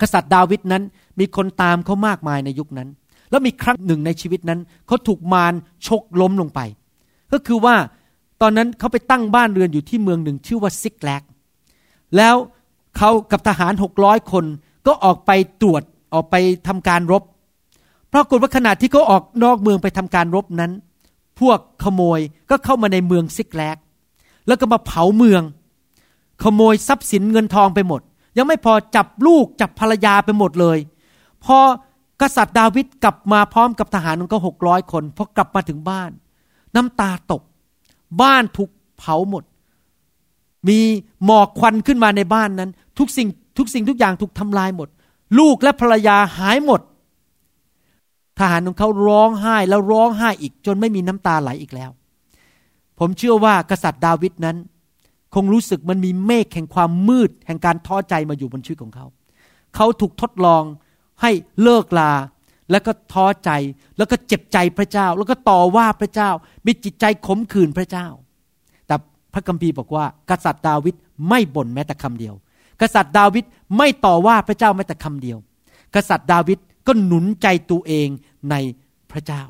[0.00, 0.82] กษัตริย์ดาวิดนั้น
[1.18, 2.88] มีคนตามเขามากมายในยุคนั้น
[3.30, 5.54] แล้วมีครั้งหนึ่งในชีวิตนั้นเขาถูกมาร
[5.86, 6.60] ชกล้มลงไป
[7.32, 7.76] ก็คือว่า
[8.42, 11.22] ตอนนั้นเขาไปตั้งบ้านเรือนอยู่ที่เมืองหนึ่งชื่อว่าซิกแลก
[12.16, 12.34] แล้ว
[12.96, 14.44] เขากับทหารหกร้อยคน
[14.86, 15.30] ก็ออกไป
[15.60, 15.82] ตรวจ
[16.14, 16.34] ออกไป
[16.68, 17.22] ทำการรบ
[18.12, 20.72] ปรากฏว่าขณะที่เขาออกนอกเมืองไปทำการรบนั้น
[21.40, 22.20] พวกขโมย
[22.50, 23.76] ก็เข้ามาในเมืองซิกแลก
[24.46, 25.42] แล้วก็มาเผาเมือง
[26.42, 28.00] ขโมยทรัพย์สินเงินทองไปหมด
[28.38, 30.78] ยังไม่พอจับลูกจับภรรยาไปหมดเลย
[31.44, 31.58] พอ
[32.20, 36.10] กษัตริย์ดาวิดกลับมาพร้อมกับทหารมันก็หกร้อยคนพอกลับมาถึงบ้าน
[36.74, 37.42] น้ำตาตก
[38.22, 39.44] บ้านถูกเผาหมด
[40.68, 40.78] มี
[41.24, 44.88] หมอกควันขึ้นมาในบ้านนั้น ทุกสิ่งทุกสิ่งทุกอย่างถูกทำลายหมด
[45.38, 46.80] ลูกและภรรยาหายหมด
[48.38, 51.90] ทหารของเขาร้องไห้แล้วร้องไห้อีกจนไม่มีน้ำตาไหลอีกแล้ว
[52.98, 54.56] ผมเชื่อว่ากษัตริย์ดาวิดนั้น
[55.34, 59.06] คงรู้สึกมันมีเมฆแห่งความมืด แห่งการท้อใจมาอยู่บนชีวิตของเขา
[59.76, 60.62] เขาถูกทดลอง
[61.22, 61.30] ให้
[61.62, 62.12] เลิกลา
[62.70, 63.50] แล้วก็ท้อใจ
[63.96, 66.30] แล้วก็เจ็บใจพระเจ้า แล้วก็ต่อว่าพระเจ้า
[66.66, 68.06] มีจิตใจขมขื่นพระเจ้า
[69.36, 70.94] ระคัมภีร์บอกว่า กษัตริย์ดาวิด
[71.28, 72.34] ไม่บ่นแม้แต่คำเดียว
[72.80, 73.44] กษัตริย์ดาวิด
[73.76, 75.38] ไม่ต่อว่าพระเจ้าแม้แต่คำเดียว
[75.94, 78.08] กษัตริย์ดาวิดก็หนุนใจตัวเอง
[78.50, 78.54] ใน
[79.12, 79.42] พระเจ้า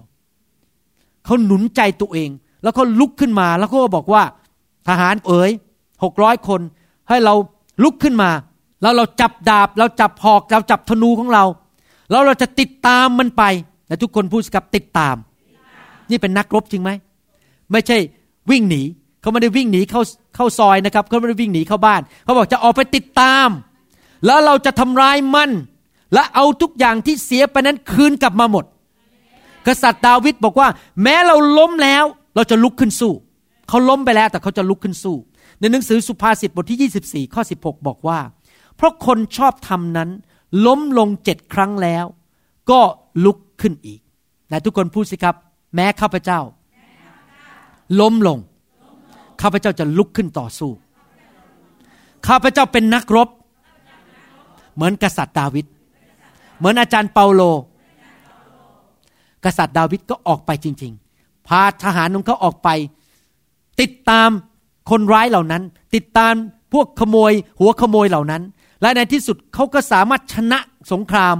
[1.24, 2.30] เขาหนุนใจตัวเอง
[2.62, 4.22] แล้วก็ลุกขึ้นมาแล้วก็บอกว่า
[4.88, 5.50] ทหารเอ๋ย
[6.04, 6.60] หกร้อยคน
[7.08, 7.34] ให้เรา
[7.82, 8.30] ลุกขึ้นมา
[8.82, 11.44] แล้วเราจับดาบ เราจับหอกเราจับธนูของเรา
[12.10, 13.42] แล้วเราจะติดตามมันไป
[13.88, 15.16] และทุกคนพูดกับติดตาม
[16.10, 16.90] นี่เป็นนักรบจริงไหม
[17.72, 17.98] ไม่ใช่
[18.50, 18.82] วิ่งหนี
[19.26, 20.02] เขาไม่ได้วิ่งหนีเข้า
[20.36, 23.48] เข้าซอยนะครับเขาไม่ได้วิ่งหนีเข้าบ้าน เขาบอกจะออกไปติดตาม
[24.26, 25.50] แล้วเราจะทำร้ายมัน
[26.14, 28.64] และเอาทุกอย่างที่เสียไปนั้นคืนกลับมาหมด
[29.66, 30.68] กษัตริย์ดาวิดบอกว่า
[31.02, 32.04] แม้เราล้มแล้ว
[32.36, 33.12] เราจะลุกขึ้นสู้
[33.68, 35.16] เขาล้มไปแล้วแต่เขาจะลุกขึ้นสู้
[35.60, 38.18] ในหนังสือสุภาษิตบทที่ 24 ข้อ 16 บอกว่า
[38.76, 40.10] เพราะคนชอบทำนั้น
[40.66, 42.04] ล้มลงเจ็ดครั้งแล้ว
[42.70, 42.80] ก็
[43.24, 44.00] ลุกขึ้นอีก
[44.48, 45.34] แต่ทุกคนพูดสิครับ
[45.74, 46.40] แม้ข้าพเจ้า
[48.00, 48.40] ล้มลง
[49.42, 50.70] ข้าพเจ้าจะลุกขึ้นต่อสู้
[52.26, 53.28] ข้าพเจ้าเป็นนักรบ
[54.74, 55.66] เหมือนกษัตริย์ดาวิด
[56.58, 57.42] เหมือนอาจารย์เปาโล
[59.44, 62.68] กษัตริย์ดาวิดก็ออกไปจริง ๆ พาทหารของเขาออกไป
[63.80, 64.30] ติดตาม
[64.90, 65.62] คนร้ายเหล่านั้น
[65.94, 66.34] ติดตาม
[66.72, 68.42] พวกขโมย หัวขโมยเหล่านั้น
[68.82, 70.58] และในที่สุดเขาก็สามารถชนะ
[70.92, 71.36] สงคราม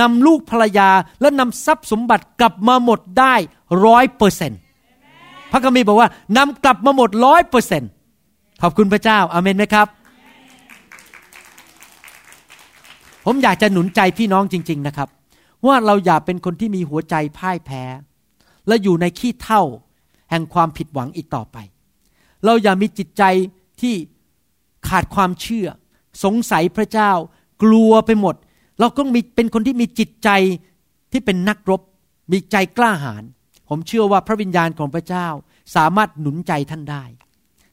[0.00, 3.34] นำลูกภรรยาและนำทรัพย์สมบัติกลับมาหมดได้
[3.84, 4.60] ร้อยเปอร์เซ็นต์
[5.52, 7.90] พระคัมภีร์บอกว่านำกลับมาหมดร้อยเปอร์เซ็นต์
[8.62, 9.88] ขอบคุณพระเจ้าอาเมนไหมครับ
[13.24, 15.08] ผมอยากจะหนุนใจพี่น้องจริง ๆนะครับ
[15.66, 17.82] ว่าเราอย่าเป็นคนที่มีหัวใจพ่ายแพ้
[18.66, 19.62] และอยู่ในขี้เท่า
[20.30, 21.56] แห่งความผิดหวังอีกต่อไป
[22.44, 23.22] เราอย่ามีจิตใจ
[23.80, 23.94] ที่
[24.88, 25.66] ขาดความเชื่อ
[26.24, 27.12] สงสัยพระเจ้า
[27.62, 28.34] กลัวไปหมด
[28.80, 30.28] เราก็มีเป็นคนที่มีจิตใจ
[31.12, 31.80] ที่เป็นนักรบ
[32.32, 33.24] มีใจกล้าหาญ
[33.70, 35.28] ผมเชื่อว่าพระวิญญาณของพระเจ้า
[35.76, 37.04] สามารถหนุนใจท่านได้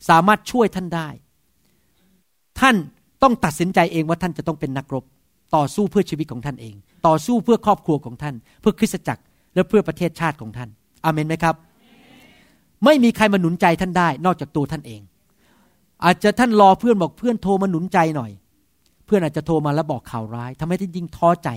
[0.10, 1.08] สามารถช่วยท่านได้
[2.60, 2.76] ท่าน
[3.24, 5.04] ต้องตัดสินใจเองว่าท่านจะต้องเป็นนักรบ
[5.56, 6.76] ต่อสู้เพื่อชีวิตของท่านเอง
[7.08, 9.24] ต่อสู้เพื่อครอบครัวของท่าน เพื่อคริสตจักร
[9.56, 10.70] และเพื่อประเทศชาติของท่าน
[11.06, 11.56] อเมนไหมครับ
[12.86, 15.02] ไม่มีใครมาหนุนใจท่านได้ นอกจากตัวท่านเอง
[16.06, 18.32] อาจจะท่านรอเพื่อนบอกเพื่อนโทรมาหนุนใจหน่อย
[19.06, 21.50] เพื่อนอาจจะโทรมาแล้วบอกข่าวร้ายทำให้ท่านยิ่งท้อใจ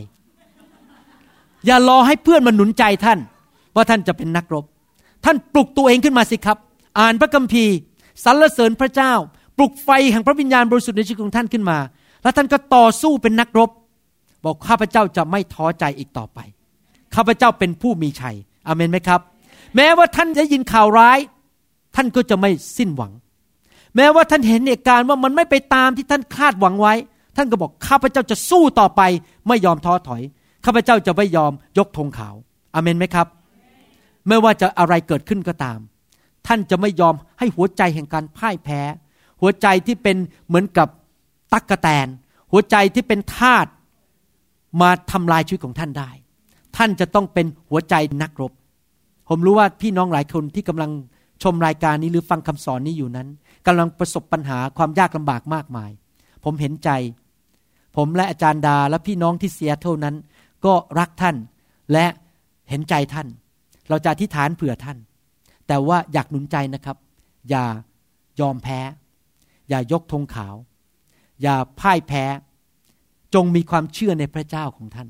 [1.66, 3.18] อย่ารอให้เพื่อนมาหนุนใจท่าน
[3.75, 4.64] ว่าท่านจะเป็นนักรบ
[5.25, 6.59] ท่านปลุกตัวเองขึ้นมาสิครับ
[6.99, 7.75] อ่านพระคัมภีร์
[8.25, 9.12] สรรเสริญพระเจ้า
[9.57, 11.79] ปลุกไฟแห่งพระวิญญาณบริสุทธิ์ในชีวิตของท่านขึ้นมา
[12.23, 13.71] แล้วท่านก็ต่อสู้เป็นนักรบ
[14.45, 16.39] บอกข้าพเจ้าจะไม่ท้อใจอีกต่อไป
[17.14, 19.21] ข้าพเจ้าเป็นผู้มีชัยอเมนไหมครับ
[19.77, 21.18] แม้ว่าท่านจะยินข่าวร้าย
[21.97, 23.12] ท่านก็จะไม่สิ้นหวัง
[23.97, 26.95] แม้ว่าท่านเห็นเหตุการณ์ว่ามันไม่ไปตามที่ท่านคาดหวังไว้
[27.37, 29.03] ท่านก็บอกข้าพเจ้าจะสู้ต่อไป
[29.49, 30.23] ไม่ยอมท้อถอย
[30.64, 32.35] ข้าพเจ้าจะไม่ยอมยกธงขาว
[32.75, 33.27] อเมนไหมครับ
[34.29, 35.79] ไม่ว่าจะอะไรเกิดขึ้นก็ตาม
[36.47, 38.81] ท่านจะไม่ยอมให้หัวใจแห่งการพ่ายแพ้
[39.41, 40.16] หัวใจที่เป็น
[40.47, 40.89] เหมือนกับ
[41.53, 42.07] ตักกะแตน
[42.53, 43.66] หัวใจที่เป็นทาต
[44.81, 46.11] มาทำลายชีวิตของท่านได้
[46.77, 48.53] ท่านจะต้องเป็นหัวใจนักรบ
[49.29, 50.91] ผมรู้ว่าพี่น้องหลายคนที่กำลัง
[51.43, 53.29] ชมรายการนี้หรือฟังคำสอนนี้อยู่นั้น
[53.66, 55.91] กำลังประสบปัญหาความยากลำบากมากมาย
[56.45, 56.91] ผมเห็นใจ
[57.97, 60.14] ผมและอาจารย์ดาและพี่น้องที่เสียเท่านั้น
[60.64, 61.37] ก็รักท่าน
[61.93, 62.07] และ
[62.71, 63.29] เห็นใจท่าน
[63.91, 64.99] เราจะอธิษฐานเผื่อท่าน
[65.66, 66.97] แต่ว่าอยากหนุนใจนะครับ
[67.51, 67.64] อย่า
[68.41, 68.80] ยอมแพ้
[69.68, 70.55] อย่ายกธงขาว
[71.43, 72.24] อย่าพ่ายแพ้
[73.34, 75.09] จงมีความเชื่อในพระเจ้าของท่าน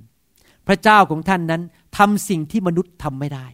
[0.67, 1.63] พระเจ้าของท่านนั้น
[1.99, 3.47] ทำสิ่งที่มนุษย์ทำไม่ได้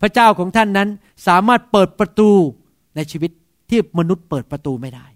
[0.00, 0.88] พระเจ้าของท่านนั้น
[1.26, 2.30] สามารถเปิดประตู
[2.96, 3.30] ในชีวิต
[3.70, 5.06] ที่มนุษย์เปิดประตูไม่ได้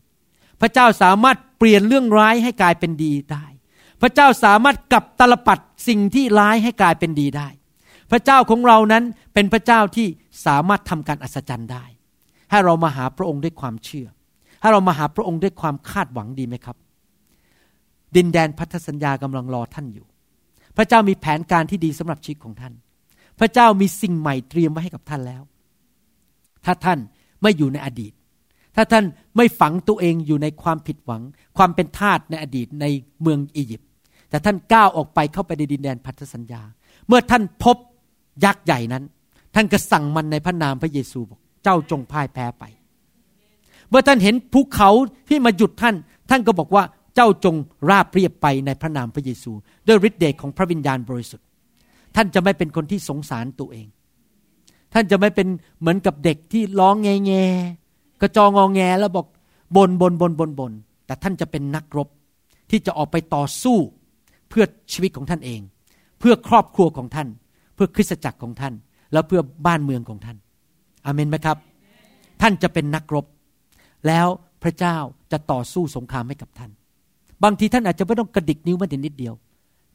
[0.60, 3.44] พระเจ้าสามารถเปลี่ยนเรื่องร้ายให้กลายเป็นดีได้
[4.02, 5.58] พระเจ้าสามารถกลับตลปัด
[5.88, 7.48] สิ่งที่ร้ายให้กลายเป็นดีได้
[8.10, 10.06] พระเจ้าของเรานั้นเป็นพระเจ้าที่
[10.46, 11.84] สามารถทำการอัศจรรย์ได้
[12.50, 14.06] ให้เรามาหาพระองค์ด้วยความเชื่อ
[14.60, 16.76] ให้เรามาหาพระองค์ด้วยความคาดหวังดีไหมครับ
[18.16, 20.06] ดินแดนพันธสัญญากำลังรอท่านอยู่
[20.76, 22.72] พระเจ้ามีแผนการที่ดีสำหรับชีวิตของท่าน
[23.40, 25.42] พระเจ้ามีสิ่งใหม่เตรียมไว้ให้กับท่านแล้ว
[26.64, 26.98] ถ้าท่าน
[27.42, 28.12] ไม่อยู่ในอดีต
[28.76, 29.04] ถ้าท่าน
[29.36, 31.22] ไม่ฝังตัวเองอยู่ในความผิดหวัง
[31.56, 32.84] ความเป็นทาสในอดีตใน
[33.22, 33.88] เมืองอียิปต์
[34.30, 36.62] แต่ท่านก้าวออกไปเข้าไปในดินแดนพันธสัญญา
[37.06, 37.76] เมื่อท่านพบ
[38.44, 39.04] ยักษ์ใหญ่นั้น
[39.54, 42.64] ท่านก็สั่งมันในพระนามพระเยซูบอกเจ้าจงพ่ายแพ้ไป
[43.88, 44.90] เมื่อท่านเห็นภูเขา
[45.28, 45.94] ที่มาหยุดท่าน
[46.30, 47.54] ท่านก็บอกว่าเจ้าจง
[47.90, 49.52] ราบเรียบไปในพระนามพระเยซู
[49.86, 51.46] ด้วยฤทธิ์เดชของพระวิญญาณบริสุทธิ์
[52.16, 53.86] ท่านจะไม่เป็นคนที่สงสารตัวเอง
[54.94, 55.48] ท่านจะไม่เป็น
[55.80, 57.32] เหมือนกับเด็กที่ร้องแงแง
[58.20, 59.26] กระจองงแงแล้วบอก
[59.76, 60.72] บนบนบนบนบน
[61.06, 62.08] แต่ท่านจะเป็นนักรบ
[62.70, 63.78] ที่จะออกไปต่อสู้
[64.48, 65.60] เพื่อชีวิตของท่านเอง
[66.18, 67.28] เพื่อครอบครัวของท่าน
[67.74, 68.74] เพื่อคริสตจักรของท่าน
[69.12, 70.36] แล้วเพื่อบ้านเมืองของท่าน
[71.06, 71.56] อเมนไหมครับ
[72.42, 73.26] ท่านจะเป็นนักรบ
[74.06, 74.26] แล้ว
[74.62, 74.96] พระเจ้า
[75.32, 76.70] จะต่อสู้สงครามให้กับท่าน
[77.44, 79.34] บางทีท่านอาจจะไม่ต้องกระดิกนิ้วแมาแต่นิดเดียว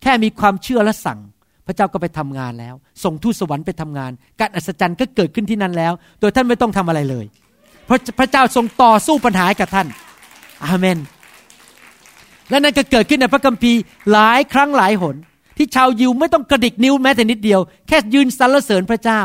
[0.01, 1.19] แค่มีความเชื่อและสั่ง
[1.67, 7.25] พระเจ้าก็ไปทำงานแล้ว ส่งทูตสวรรค์ไปทำงาน การอัศจรรย์ก็เกิดขึ้นที่นั่นแล้ว โดยท่านไม่ต้องทำอะไรเลย
[7.89, 9.88] พระพระเจ้าทรงต่อสู้ปัญหากับท่าน
[10.65, 10.97] อาเมน
[12.49, 13.80] และนั่นก็เกิดขึ้นในพระคัมภีร์
[14.11, 15.15] หลายครั้งหลายหน
[15.60, 19.22] ที่ชาวยิวไม่ต้องกระดิกนิ้วแม้แต่นิดเดียว แค่ยืนสรรเสริญพระเจ้า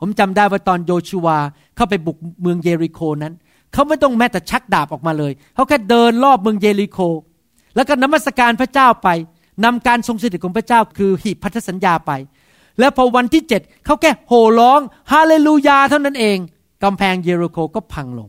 [0.00, 1.38] ผมจำได้ว่าตอนโยชูวา
[1.76, 3.34] เข้าไปบุกเมืองเยริโคนั้น
[3.72, 6.98] เขาไม่ต้องแม้แต่ชักดาบออกมาเลย เขาแค่เดินรอบเมืองเยริโค
[7.76, 9.08] แล้วก็นมัสการพระเจ้าไป
[9.64, 12.12] นำการทรงสถิตของพระเจ้าคือหีบพันธสัญญาไป
[12.78, 14.80] แล้วพอวันที่เจ็ดเขาแค่โห่ร้อง
[15.12, 16.38] ฮาเลลูยาเท่านั้นเอง
[16.82, 18.28] กำแพงเยริโคก็พังลง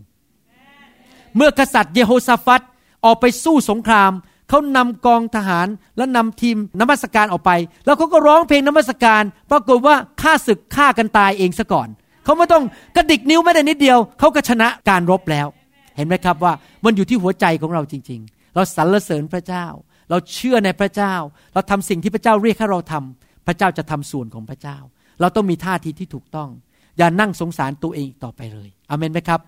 [1.36, 2.62] เมื่อกษัตริย์เยโฮสาฟัต
[3.06, 4.12] ออกไปสู้สงคราม
[4.50, 5.68] เขานำกองทหาร
[5.98, 7.52] และนำทีมนมัสการออกไป
[7.86, 11.88] แล้วเขาก็ร้องเพลงนมัสการ ปรากฏว่าฆ่าศึกฆ่ากันตายเองซะก่อน
[12.24, 12.64] เขาไม่ต้อง
[12.96, 15.48] กระดิกนิ้วไม่ได้นิดเดียว เขาก็ชนะการรบแล้ว
[15.96, 16.54] เห็นไหมครับว่า
[16.86, 19.66] มันอยู่ที่หัวใจของเราจริง ๆ เราสรรเสริญพระเจ้า
[20.10, 21.14] เราเชื่อในพระเจ้า
[21.54, 24.78] เราทำสิ่งที่พระเจ้าเรียกให้เราทำพระเจ้าจะทำส่วนของพระเจ้า
[25.22, 26.50] เราต้องมีท่าทีที่ถูกต้อง
[26.98, 29.40] อย่านั่งสงสารตัวเองต่อไปเลยอเมนไหมครับ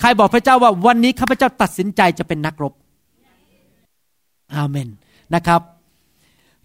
[0.00, 2.72] ใครบอกพระเจ้าว่าวันนี้ข้าพเจ้าตัดสินใจจะเป็นนักรบ
[4.54, 4.88] อาเมน
[5.34, 5.60] นะครับ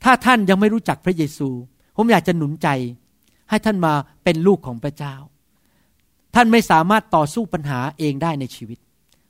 [0.03, 1.49] ถ้าท่านยังไม่รู้จักพระเยซู
[1.95, 2.67] ผมอยากจะหนุนใจ
[3.49, 5.15] ให้ท่านมาเป็นลูกของพระเจ้า
[6.35, 8.79] ท่านไม่สามารถต่อสู้ปัญหาเองได้ในชีวิต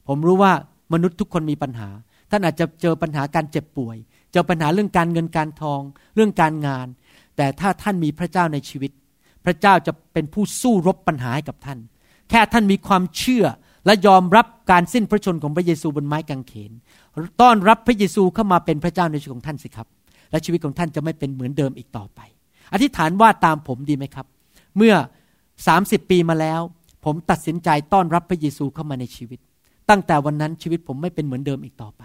[0.08, 0.54] ผมรู้ว่า
[0.94, 1.90] มนุษย์ทุกคนมีปัญหา
[2.32, 3.98] ท่านอาจจะเจอปัญหาการเจ็บป่วย
[4.32, 5.82] เจอปัญหาเรื่องการเงินการทอง
[6.16, 6.88] เรื่องการงาน
[7.38, 8.92] แต่ถ้าท่านมีพระเจ้าในชีวิต
[9.46, 11.80] พระเจ้าจะเป็นผู้สู้รบปัญหาให้กับท่าน
[12.30, 13.46] แค่ท่านมีความเชื่อ
[13.86, 16.72] และยอมรับการสิ้นพระชนของพระเยซูบนไม้กางเขน
[17.42, 19.88] ต้อนรับพระเยซูเข้ามาเป็นพระเจ้าในชีวิตของท่านสิครับ
[20.32, 22.20] และชีวิตของท่านจะไม่เป็นเหมือนเดิมอีกต่อไป
[22.74, 24.26] อธิษฐานว่าตามผมดีไหมครับ
[24.78, 24.94] เมื่อ
[25.56, 26.62] 30 ปีมาแล้ว
[27.06, 29.40] ผมตัดสินใจต้อนรับพระเยซูเข้ามาในชีวิต
[29.90, 32.04] ตั้งแต่วันนั้นชีวิตผมไม่เป็นเหมือนเดิมอีกต่อไป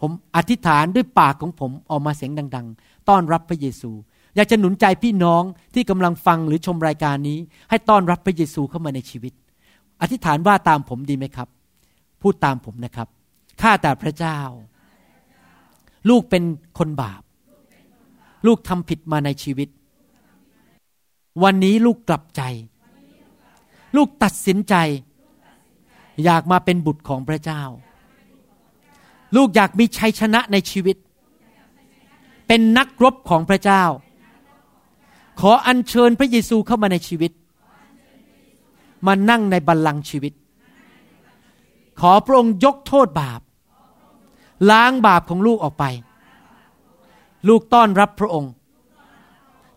[0.00, 3.90] ผมอธิษฐานด้วยปากของผมออกมาเสียงดัง ๆ ต้อนรับพระเยซู
[4.36, 5.42] อยากจะหนุนใจพี่น้อง
[5.74, 7.38] ที่กำลังฟังหรือชมรายการนี้
[7.70, 9.32] ให้ต้อนรับพระเยซูเข้ามาในชีวิต
[10.02, 11.48] อธิษฐานว่าตามผมดีไหมครับ
[12.22, 13.08] พูดตามผมนะครับ
[13.62, 14.38] ข้าแต่พระเจ้า
[16.08, 16.42] ลูกเป็น
[16.78, 17.22] คนบาป
[18.46, 19.68] ลูกทำผิดมาในชีวิต
[21.42, 22.42] วันนี้ลูกกลับใจ
[23.96, 24.74] ลูกตัดสินใจ
[26.24, 27.62] อยากมาเป็นบุตรของพระเจ้า
[29.36, 30.96] ลูกอยากมีชัยชนะในชีวิต
[32.46, 33.82] เป็นนักรบของพระเจ้า
[35.40, 37.32] ขออัญเชิญพระเยซูเข้ามาในชีวิต
[39.06, 40.32] มานั่งในบัลลังก์ชีวิต
[42.00, 43.40] ขอพระองค์ยกโทษบาป
[44.70, 45.84] ล้างบาปของลูกออกไป
[47.48, 48.52] ลูกต้อนรับพระองค์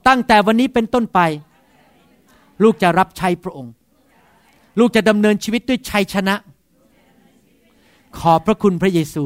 [0.08, 1.20] ตั้งแต่วันนี้เป็นต้นไป
[2.64, 3.72] ลูกจะรับใช้พระองค์
[4.80, 6.36] ลูกจะดำเนินชีวิตด้วยชัยชนะ
[8.20, 9.26] ขอพระคุณพระเยซู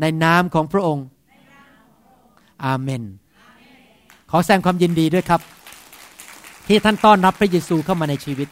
[0.00, 1.06] ในนามของพระองค์
[2.64, 3.02] อาเมน
[4.30, 5.40] ขอแสดงความยินดีด้วยครับ
[6.66, 8.48] ที่ท่านต้อนรับพระเยซูเข้ามาในชีวิต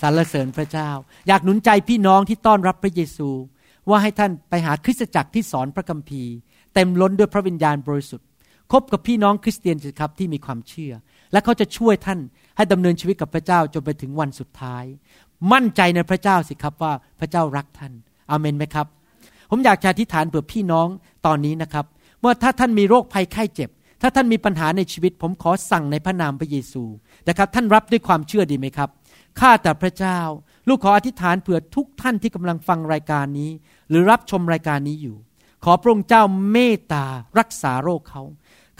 [0.00, 0.90] สรรเสริญพระเจ้า
[1.28, 3.28] อยากหนุนใจพี่น้องที่ต้อนรับพระเยซู
[3.88, 6.32] ว่าให้ท่านไปหาคริสตจักรที่สอนพระคัมภีร์
[6.74, 8.26] เต็มล้นด้วยพระวิญญาณบริสุทธิ์
[8.72, 10.92] คบกับพี่น้องคริสเตียนสิครับที่มีความเชื่อ
[11.32, 12.18] และเขาจะช่วยท่าน
[12.56, 14.84] ให้ดำเนินชีวิตกับพระเจ้าจนไปถึงวันสุดท้าย
[15.52, 17.92] มั่นใจในพระเจ้าสิครับว่าพระเจ้ารักท่าน
[18.30, 18.86] อาเมนไหมครับ
[19.50, 20.88] ผมอยากจะอธิษฐานเผื่อพี่น้อง
[21.26, 21.84] ตอนนี้นะครับ
[22.24, 23.70] ว่าถ้าท่านมีโรคภัยไข้เจ็บ
[24.02, 26.82] ถ้าท่านมีปัญหาในชีวิต ผมขอสั่งในพระนามพระเยซู
[27.28, 28.88] นะครับท่านรับด้วยความเชื่อดีไหมครับ
[29.40, 30.20] ข้าแต่พระเจ้า
[30.68, 33.50] ลูกขออธิษฐานเผื่อทุกท่านที่กำลังฟังรายการนี้
[33.88, 35.16] หรือรับชมรายการนี้อยู่
[35.64, 36.22] ขอพระองค์เจ้า
[36.52, 37.04] เมตตา
[37.38, 38.22] รักษาโรคเขา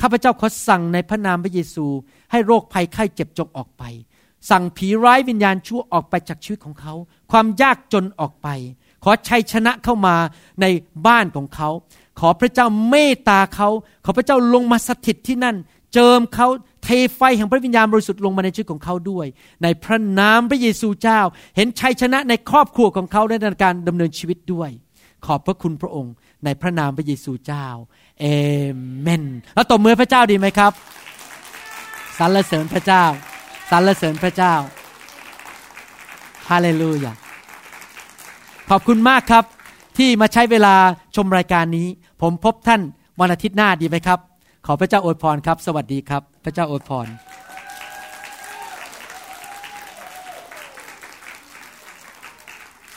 [0.01, 1.86] ข้าพเจ้าขอสั่งในพระนามพระเยซู
[2.30, 3.82] ให้โรคภัยไข้เจ็บจงออกไป
[4.51, 6.94] สั่งผีร้ายวิญญาณชั่วออกไปจากชีวิตของเขา
[7.30, 8.48] ความยากจนออกไป
[9.05, 10.16] ขอชัยชนะเข้ามา
[10.61, 10.66] ใน
[11.07, 11.68] บ้านของเขา
[12.20, 13.68] ขอพระเจ้าเมตตาเขา
[14.05, 15.57] ขอพระเจ้าลงมาสถิตที่นั่น
[15.94, 16.48] เจิมเขา
[16.84, 19.26] เทไฟแห่งพระวิญญาณบริสุทธิ์ลงมาในชีวิตของเขาด้วย
[19.62, 21.20] ในพระนามพระเยซูเจ้า
[21.56, 24.70] เห็นชัยชนะในครอบครัวของเขาในการดำเนินชีวิตด้วย
[25.26, 26.14] ขอบพระคุณพระองค์
[26.44, 27.66] ในพระนามพระเยซูเจ้า
[28.20, 28.24] เอ
[29.00, 29.24] เมน
[29.54, 30.72] แล้วตบมือพระเจ้าดีไหมครับ
[32.18, 33.04] สรรเสริญพระเจ้า
[33.70, 34.54] สรรเสริญพระเจ้า
[36.48, 37.12] ฮาเลลูยา
[38.70, 39.44] ขอบคุณมากครับ
[39.98, 40.74] ที่มาใช้เวลา
[41.16, 41.86] ชมรายการนี้
[42.20, 42.80] ผมพบท่าน
[43.20, 44.18] วันอาทิตย์หน้าดีไหมครับ
[44.66, 47.06] ขอพระเจ้าอวยพรครับ สวัสดีครับ พระเจ้าอวยพร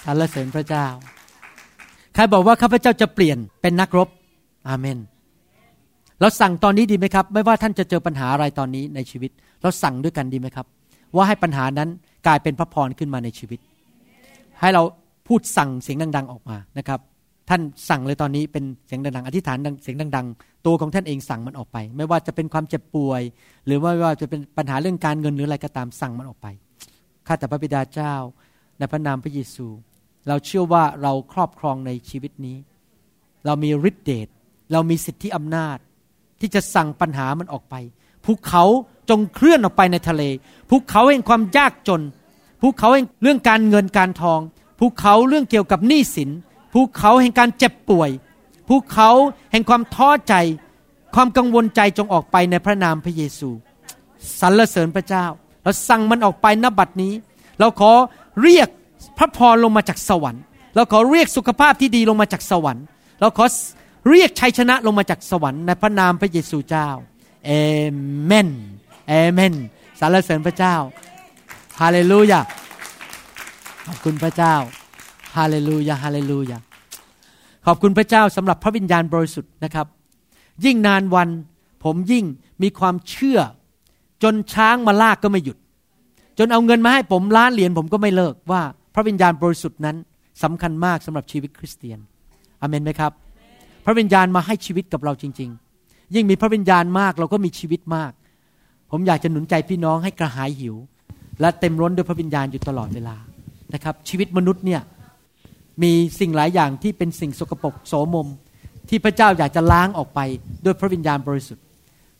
[0.05, 0.85] สรรเสริญพระเจ้า
[2.13, 4.09] ใครบอกว่าข้าพเจ้าจะเปลี่ยนเป็นนักรบ
[4.67, 4.97] อาเมน
[6.19, 10.65] เราสั่งตอนนี้ดีไหมครับ ไม่ว่าท่านจะเจอปัญหาอะไรตอนนี้ในชีวิต เราสั่งด้วยกันดีไหมครับ
[11.15, 11.89] ว่าให้ปัญหานั้น
[12.27, 13.59] กลายเป็นพระพรขึ้นมาในชีวิต
[14.59, 14.83] ให้เรา
[15.27, 16.99] พูดสั่งเสียงดัง ๆออกมานะครับ
[17.49, 23.21] ท่านสั่งเลยตอนนี้เป็นเสียงดังๆ อธิษฐานเสียงดัง ๆ ตัวของท่านเองสั่งมันออกไป ไม่ว่าจะเป็นความเจ็บป่วย
[23.65, 26.47] หรือว่าจะเป็นปัญหาเรื่องการเงินหรืออะไรก็ตามสั่งมันออกไป
[27.27, 28.13] ข้าแต่พระบิดาเจ้า
[28.77, 29.67] ในพระนามพระเยซู
[30.27, 32.57] เราเชื่อว่าเราครอบครองในชีวิตนี้
[33.45, 34.27] เรามีฤทธิเดช
[34.71, 35.77] เรามีสิทธิอำนาจ
[36.39, 37.75] ที่จะสั่งปัญหามันออกไป
[38.25, 38.63] ภูเขา
[39.09, 40.23] จงเคลื่อนออกไปในทะเล
[40.69, 42.01] ภูเขาแห่งความยากจน
[42.61, 44.39] ภูเขาแห่งเรื่องการเงินการทอง
[44.79, 46.29] ภูเขาเรื่องเกี่ยวกับหนี้สิน
[46.73, 48.09] ภูเขาแห่งการเจ็บป่วย
[48.67, 49.09] ภูเขา
[49.51, 50.33] แห่งความท้อใจ
[51.15, 53.49] ความกังวลใจจงออกไปในพระนามพระเยซู
[54.39, 55.25] สรรเสริญพระเจ้า
[55.63, 57.13] เราสั่งมันออกไปนบัดนี้
[57.59, 57.91] เราขอ
[58.41, 58.69] เรียก
[59.17, 60.43] พระพรลงมาจากสวรรค์
[60.75, 62.85] เราขอเรียกสุขภาพที่ดีลงมาจากสวรรค์
[63.19, 63.45] เราขอ
[64.09, 66.89] เรียกชัยชนะลงมาจากสวรรค์ในพระนามพระเยซูเจ้า
[67.45, 67.51] เอ
[68.25, 68.49] เมน
[69.07, 69.53] เอเมน
[69.99, 70.75] สรรเสริญพระเจ้า
[71.81, 72.41] ฮาเลลูยา
[73.85, 74.55] ขอบคุณพระเจ้า
[75.35, 76.57] ฮาเลลูยาฮาเลลูยา
[77.65, 79.87] ขอบคุณพระเจ้าสำหรับพระวิญญาณบริสุทธิ์นะครับ
[80.65, 81.29] ยิ่งนานวัน
[81.83, 82.25] ผมยิ่ง
[82.63, 83.39] มีความเชื่อ
[84.23, 85.57] จนช้างมาลากก็ไม่หยุด
[86.39, 88.61] จนเอาเงินมาให้ผมล้านเหรียญผมก็ไม่เลิกว่า
[88.95, 89.95] พระวิญญาณบริสุทธิ์นั้น
[90.43, 91.99] สำคัญมากสำหรับชีวิตคริสเตียน
[92.61, 93.11] อเมนไหมครับ
[93.85, 95.49] พระวิญญาณมาให้ชีวิตกับเราจริง
[95.81, 98.11] ๆ ยิ่งมีพระวิญญาณมากเราก็มีชีวิตมาก
[98.91, 100.75] ผมอยากจะหนุนใจพี่น้องให้กระหายหิว
[101.41, 103.15] และเต็มร้นด้วยพระวิญญาณอยู่ตลอดเวลา
[103.73, 104.81] นะครับ ชีวิตมนุษย์เนี่ย
[105.81, 108.27] มีสิ่งหลายอย่างที่เป็นสิ่งสกปรกโสมม
[108.89, 110.19] ที่พระเจ้าอยากจะล้างออกไป
[110.65, 111.63] ด้วยพระวิญญาณบริสุทธิ์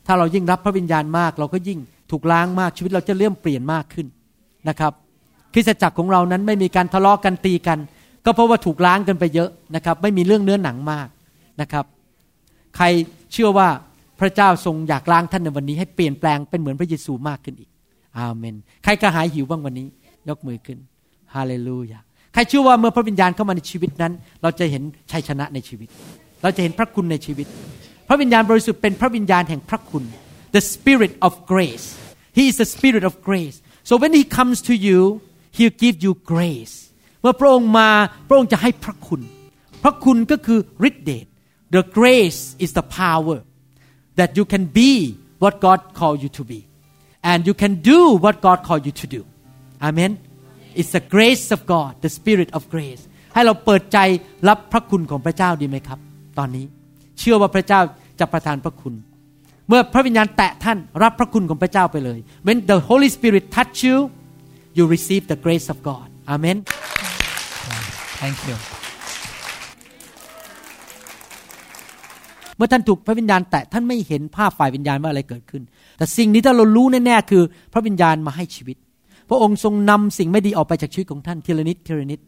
[0.06, 1.80] ถ้าเรายิ่งรับพระวิญญาณมาก เราก็ยิ่ง
[2.12, 4.08] ถูกล้างมากชีวิตเราจะเริ่มเปลี่ยนมากขึ้น
[4.70, 4.94] นะครับ
[5.54, 7.80] คริสตจักรของเรานั้นไม่มีการทะเลาะกันตีกัน
[8.26, 11.08] ก็เพราะว่าถูกล้างกันไปเยอะนะครับ ไม่มีเรื่องเนื้อหนังมาก
[11.62, 11.86] นะครับ
[12.78, 12.86] ใคร
[13.34, 13.68] เชื่อว่า
[14.20, 17.70] พระเจ้าทรงอยากล้างท่านในวันนี้ ให้เปลี่ยนแปลงเป็นเหมือนพระเยซูมากขึ้นอีก
[18.18, 19.88] อาเมน ใครกระหายหิวบ้างวันนี้
[20.30, 20.78] ยกมือขึ้น
[21.34, 22.00] ฮาเลลูยา
[22.34, 25.90] ใครเชื่อว่าเมื่อพระวิญญาณเข้ามาในชีวิตนั้น เราจะเห็นชัยชนะในชีวิต
[26.44, 27.48] เราจะเห็นพระคุณในชีวิต
[28.08, 30.04] พระวิญญาณบริสุทธิ์เป็นพระวิญญาณแห่งพระคุณ
[30.56, 31.86] the spirit of grace
[32.38, 33.58] he is the spirit of grace
[33.90, 35.00] so when he comes to you
[35.56, 36.76] he'll give you grace
[37.22, 37.90] เมื่อพระองค์มา
[38.28, 39.22] พระองค์จะให้พระคุณ
[39.84, 41.26] พระคุณก็คือฤทธิ์เดช
[41.76, 43.38] the grace is the power
[44.20, 44.92] that you can be
[45.44, 46.60] what God called you to be
[47.32, 49.22] and you can do what God called you to do
[49.88, 50.12] amen
[50.80, 53.04] it's the grace of God the spirit of grace
[53.34, 53.98] ให้เราเปิดใจ
[54.50, 56.00] รับพระคุณของพระเจ้าดีไหมครับ
[56.38, 56.66] ตอนนี้
[57.20, 57.82] เชื่อว่าพระเจ้า
[58.20, 58.94] จะประทานพระคุณ
[59.68, 63.98] เมื่อพระวิญญาณแตะท่านรับพระคุณของพระเจ้าไปเลย when the Holy Spirit touch you
[64.78, 66.58] you receive the grace of God Amen
[68.22, 68.58] Thank you
[72.58, 75.64] เมื่อท่านถูกพระวิญญาณแตะท่านไม่เห็นภาพฝ่ายวิญญาณว่าอะไรเกิดขึ้น
[75.98, 77.44] แต่สิ่งนี้ถ้าเรารู้แน่ๆคือ
[77.74, 78.93] พระวิญญาณมาให้ชีวิตพ
[79.34, 82.20] ระองค์ทรงนำสิ่งไม่ดีออกไปจากชีวิตของท่านทีละนิดทีละนิด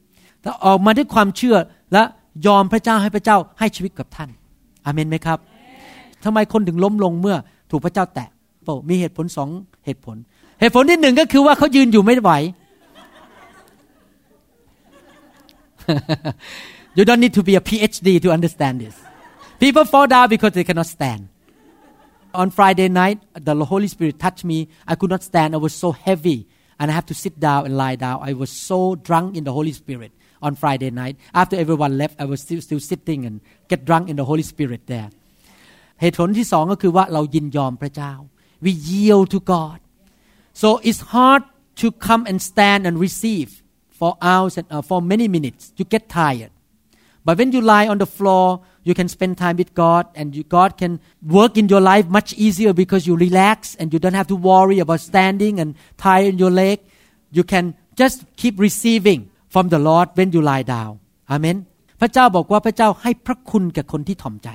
[0.41, 1.55] แต่ออกมาด้วยความเชื่อ
[1.93, 2.03] และ
[2.47, 4.29] ยอมพระเจ้าให้พระเจ้าให้ชีวิตกับท่าน
[4.85, 5.39] อาเมนไหมครับ
[6.23, 7.37] ทำไมคนถึงล้มลงเมื่อ
[7.71, 8.29] ถูกพระเจ้าแตะ
[8.63, 9.49] โปมีเหตุผลสอง
[9.85, 10.15] เหตุผล
[10.59, 12.31] เหตุผลที่หนึ่งก็คือว่าเขายืนอยู่ไม่ไหว
[16.97, 18.95] you don't need to be a PhD to understand this
[19.63, 21.21] people fall down because they cannot stand
[22.41, 24.57] on Friday night the Holy Spirit touched me
[24.91, 26.39] I could not stand I was so heavy
[26.78, 29.54] and I have to sit down and lie down I was so drunk in the
[29.58, 30.12] Holy Spirit
[30.46, 33.34] on Friday night after everyone left I was still still sitting and
[33.68, 35.10] get drunk in the Holy Spirit there
[36.00, 38.12] เหตุผลที่สองก็คือว่าเรายินยอมพระเจ้า
[38.64, 39.78] we yield to God
[40.60, 41.42] so it's hard
[41.80, 43.50] to come and stand and receive
[43.98, 46.52] for hours and uh, for many minutes you get tired
[47.26, 48.46] but when you lie on the floor
[48.84, 51.00] you can spend time with God and you, God can
[51.38, 54.78] work in your life much easier because you relax and you don't have to worry
[54.78, 56.80] about standing and tiring your leg
[57.30, 60.92] you can just keep receiving from the Lord when you lie down
[61.34, 61.58] Amen
[62.00, 64.48] พระเจ้าบอกว่าพระเจ้าให้พระคุณแก่คนที่ถ่อมใจ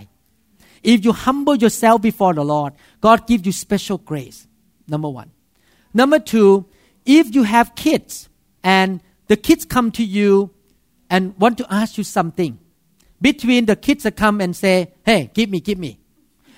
[0.86, 4.48] if you humble yourself before the Lord, God gives you special grace.
[4.88, 5.32] Number one.
[5.96, 6.66] Number two,
[7.06, 8.30] if you have kids
[8.64, 10.52] and the kids come to you
[11.10, 12.60] and want to ask you something,
[13.21, 15.99] between the kids that come and say, Hey, give me, give me.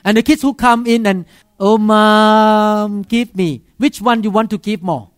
[0.05, 1.27] And the kids who come in and,
[1.59, 3.63] Oh, mom, give me.
[3.79, 5.11] Which one you want to give more?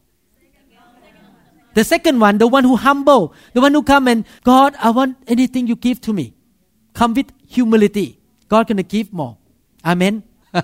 [1.74, 5.16] The second one, the one who humble, the one who come and, God, I want
[5.26, 6.34] anything you give to me.
[6.92, 8.20] Come with humility.
[8.48, 9.36] God gonna give more.
[9.84, 10.22] Amen.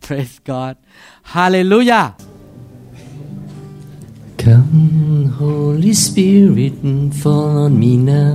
[0.00, 0.78] Praise God.
[1.22, 2.16] Hallelujah.
[4.42, 6.74] Come, Holy Spirit,
[7.14, 8.34] fall on me now.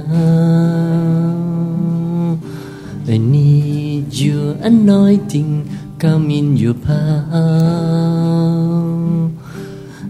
[3.12, 5.68] I need your anointing,
[5.99, 7.36] come in your power.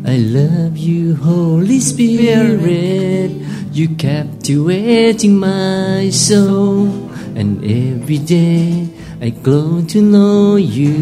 [0.05, 3.31] I love you, Holy Spirit.
[3.73, 8.87] You captivating my soul, and every day
[9.19, 10.93] I grow to know you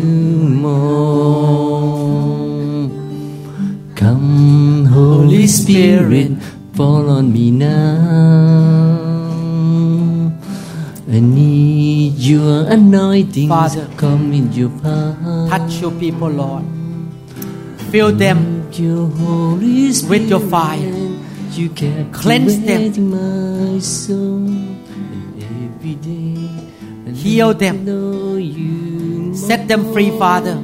[0.64, 2.55] more.
[3.96, 6.32] Come, Holy Spirit,
[6.74, 8.76] fall on me now.
[11.08, 13.88] I need your anointing, Father.
[13.96, 15.48] come in your power.
[15.48, 16.66] Touch your people, Lord.
[17.90, 20.92] Fill them Your Holy Spirit, with your fire.
[21.54, 22.92] You can Cleanse them.
[23.12, 26.52] my soul, and every day
[27.16, 27.86] Heal them.
[29.36, 30.12] Set them free.
[30.20, 30.60] Father.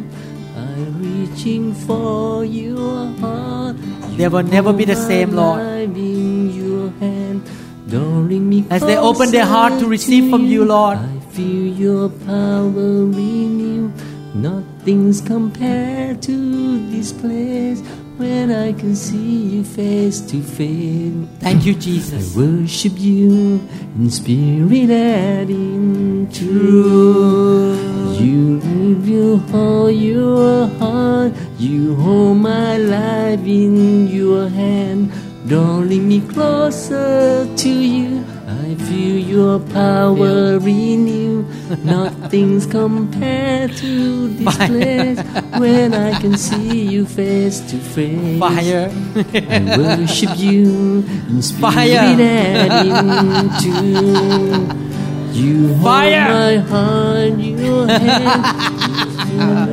[1.21, 3.75] Reaching for your heart.
[4.17, 5.59] They will never be the same, Lord.
[5.59, 7.43] I'm in your hand,
[7.87, 10.97] drawing me As they open their heart to receive from you, Lord.
[10.97, 13.91] I feel your power renew.
[14.33, 17.83] Nothing's compared to this place
[18.21, 21.27] when I can see you face to face.
[21.39, 22.21] Thank you, Jesus.
[22.21, 23.59] I worship you
[23.97, 28.21] in spirit and in truth.
[28.21, 31.33] You reveal hold your heart.
[31.57, 35.11] You hold my life in your hand,
[35.47, 38.30] drawing me closer to you.
[38.71, 41.43] I feel your power renew.
[41.83, 44.67] Nothing's compared to this Fire.
[44.69, 45.19] place
[45.59, 48.39] when I can see you face to face.
[48.39, 48.89] Fire.
[49.25, 51.99] I worship you in spirit Fire.
[51.99, 54.77] and in truth.
[55.31, 59.70] You hold my heart, your hand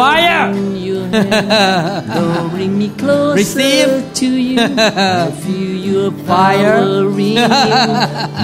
[0.00, 0.44] Fire.
[0.60, 3.90] in your hand, Lowering me closer Receive.
[4.20, 4.58] to you.
[4.60, 6.76] I feel your Fire.
[6.80, 7.34] power renew.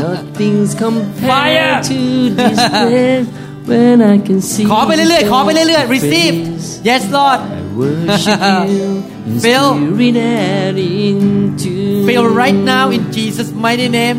[0.05, 1.83] Nothing's compared Fire.
[1.91, 1.99] to
[2.41, 3.27] this place
[3.71, 6.69] when I can see ขอไปเรื่อยๆ ขอไปเรื่อยๆ face to receive face.
[6.89, 8.41] yes Lord I worship
[8.75, 8.89] you
[9.29, 9.69] in Fill.
[9.75, 11.19] spirit and in
[11.63, 12.05] truth.
[12.09, 14.19] feel right now in Jesus mighty name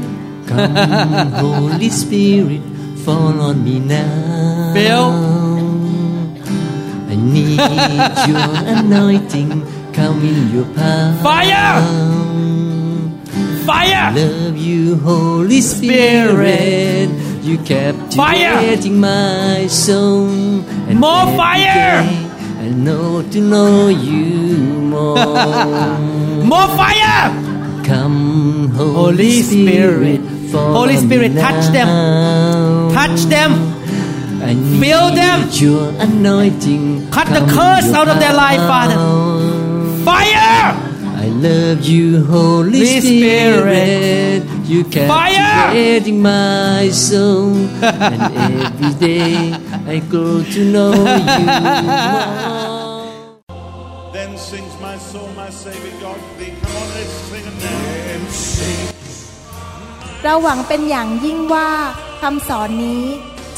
[0.50, 0.76] Come,
[1.46, 2.62] Holy Spirit,
[3.04, 4.74] fall on me now.
[4.78, 5.10] Fill.
[7.11, 7.59] I need
[8.29, 8.49] your
[8.79, 9.67] anointing.
[9.93, 11.15] Come in your power.
[11.23, 11.81] Fire.
[13.67, 17.11] Fire Love you, Holy Spirit.
[17.43, 20.29] You kept captivating my soul.
[20.89, 22.03] And More fire.
[22.03, 22.27] day
[22.61, 24.57] I know to know you
[24.95, 25.17] more.
[26.45, 27.31] more fire
[27.85, 30.21] Come, Holy, Holy Spirit.
[30.53, 31.89] fall Holy Spirit, touch them.
[32.93, 33.51] touch them
[34.49, 35.39] I need Fill them.
[35.65, 36.85] your anointing.
[37.17, 38.97] Cut the Come curse your out of their life, Father.
[38.97, 40.05] power.
[40.09, 40.77] fire
[41.25, 44.43] I love you, Holy Holy Spirit.
[44.71, 45.35] You Fire.
[45.35, 47.49] captivating my soul,
[47.83, 49.53] and every day
[49.95, 53.01] I grow to know you more.
[54.17, 56.53] Then sings my soul, my Savior God to thee.
[56.63, 58.13] Come on, let's sing it now.
[58.15, 58.79] And sing.
[60.25, 61.71] เราหวังเป็นอย่างยิ่งว่า
[62.21, 63.05] คำสอนนี้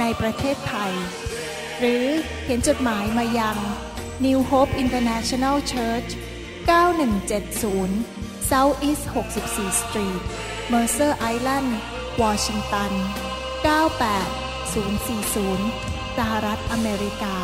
[0.00, 0.92] ในประเทศไทย
[1.78, 2.04] หรือ
[2.42, 3.56] เขียนจดหมายมายัง
[4.24, 6.10] New Hope International Church
[6.90, 9.04] 9170 South East
[9.42, 10.22] 64 Street
[10.72, 11.68] Mercer Island
[12.22, 12.92] Washington
[13.64, 17.38] 98040 สหรัฐอเมริกา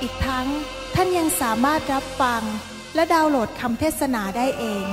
[0.00, 0.46] อีกทั้ง
[0.94, 2.42] ท่านยังสามารถรับฟัง
[2.94, 4.84] และดาวน์โหลดคำเทศนาได้เอง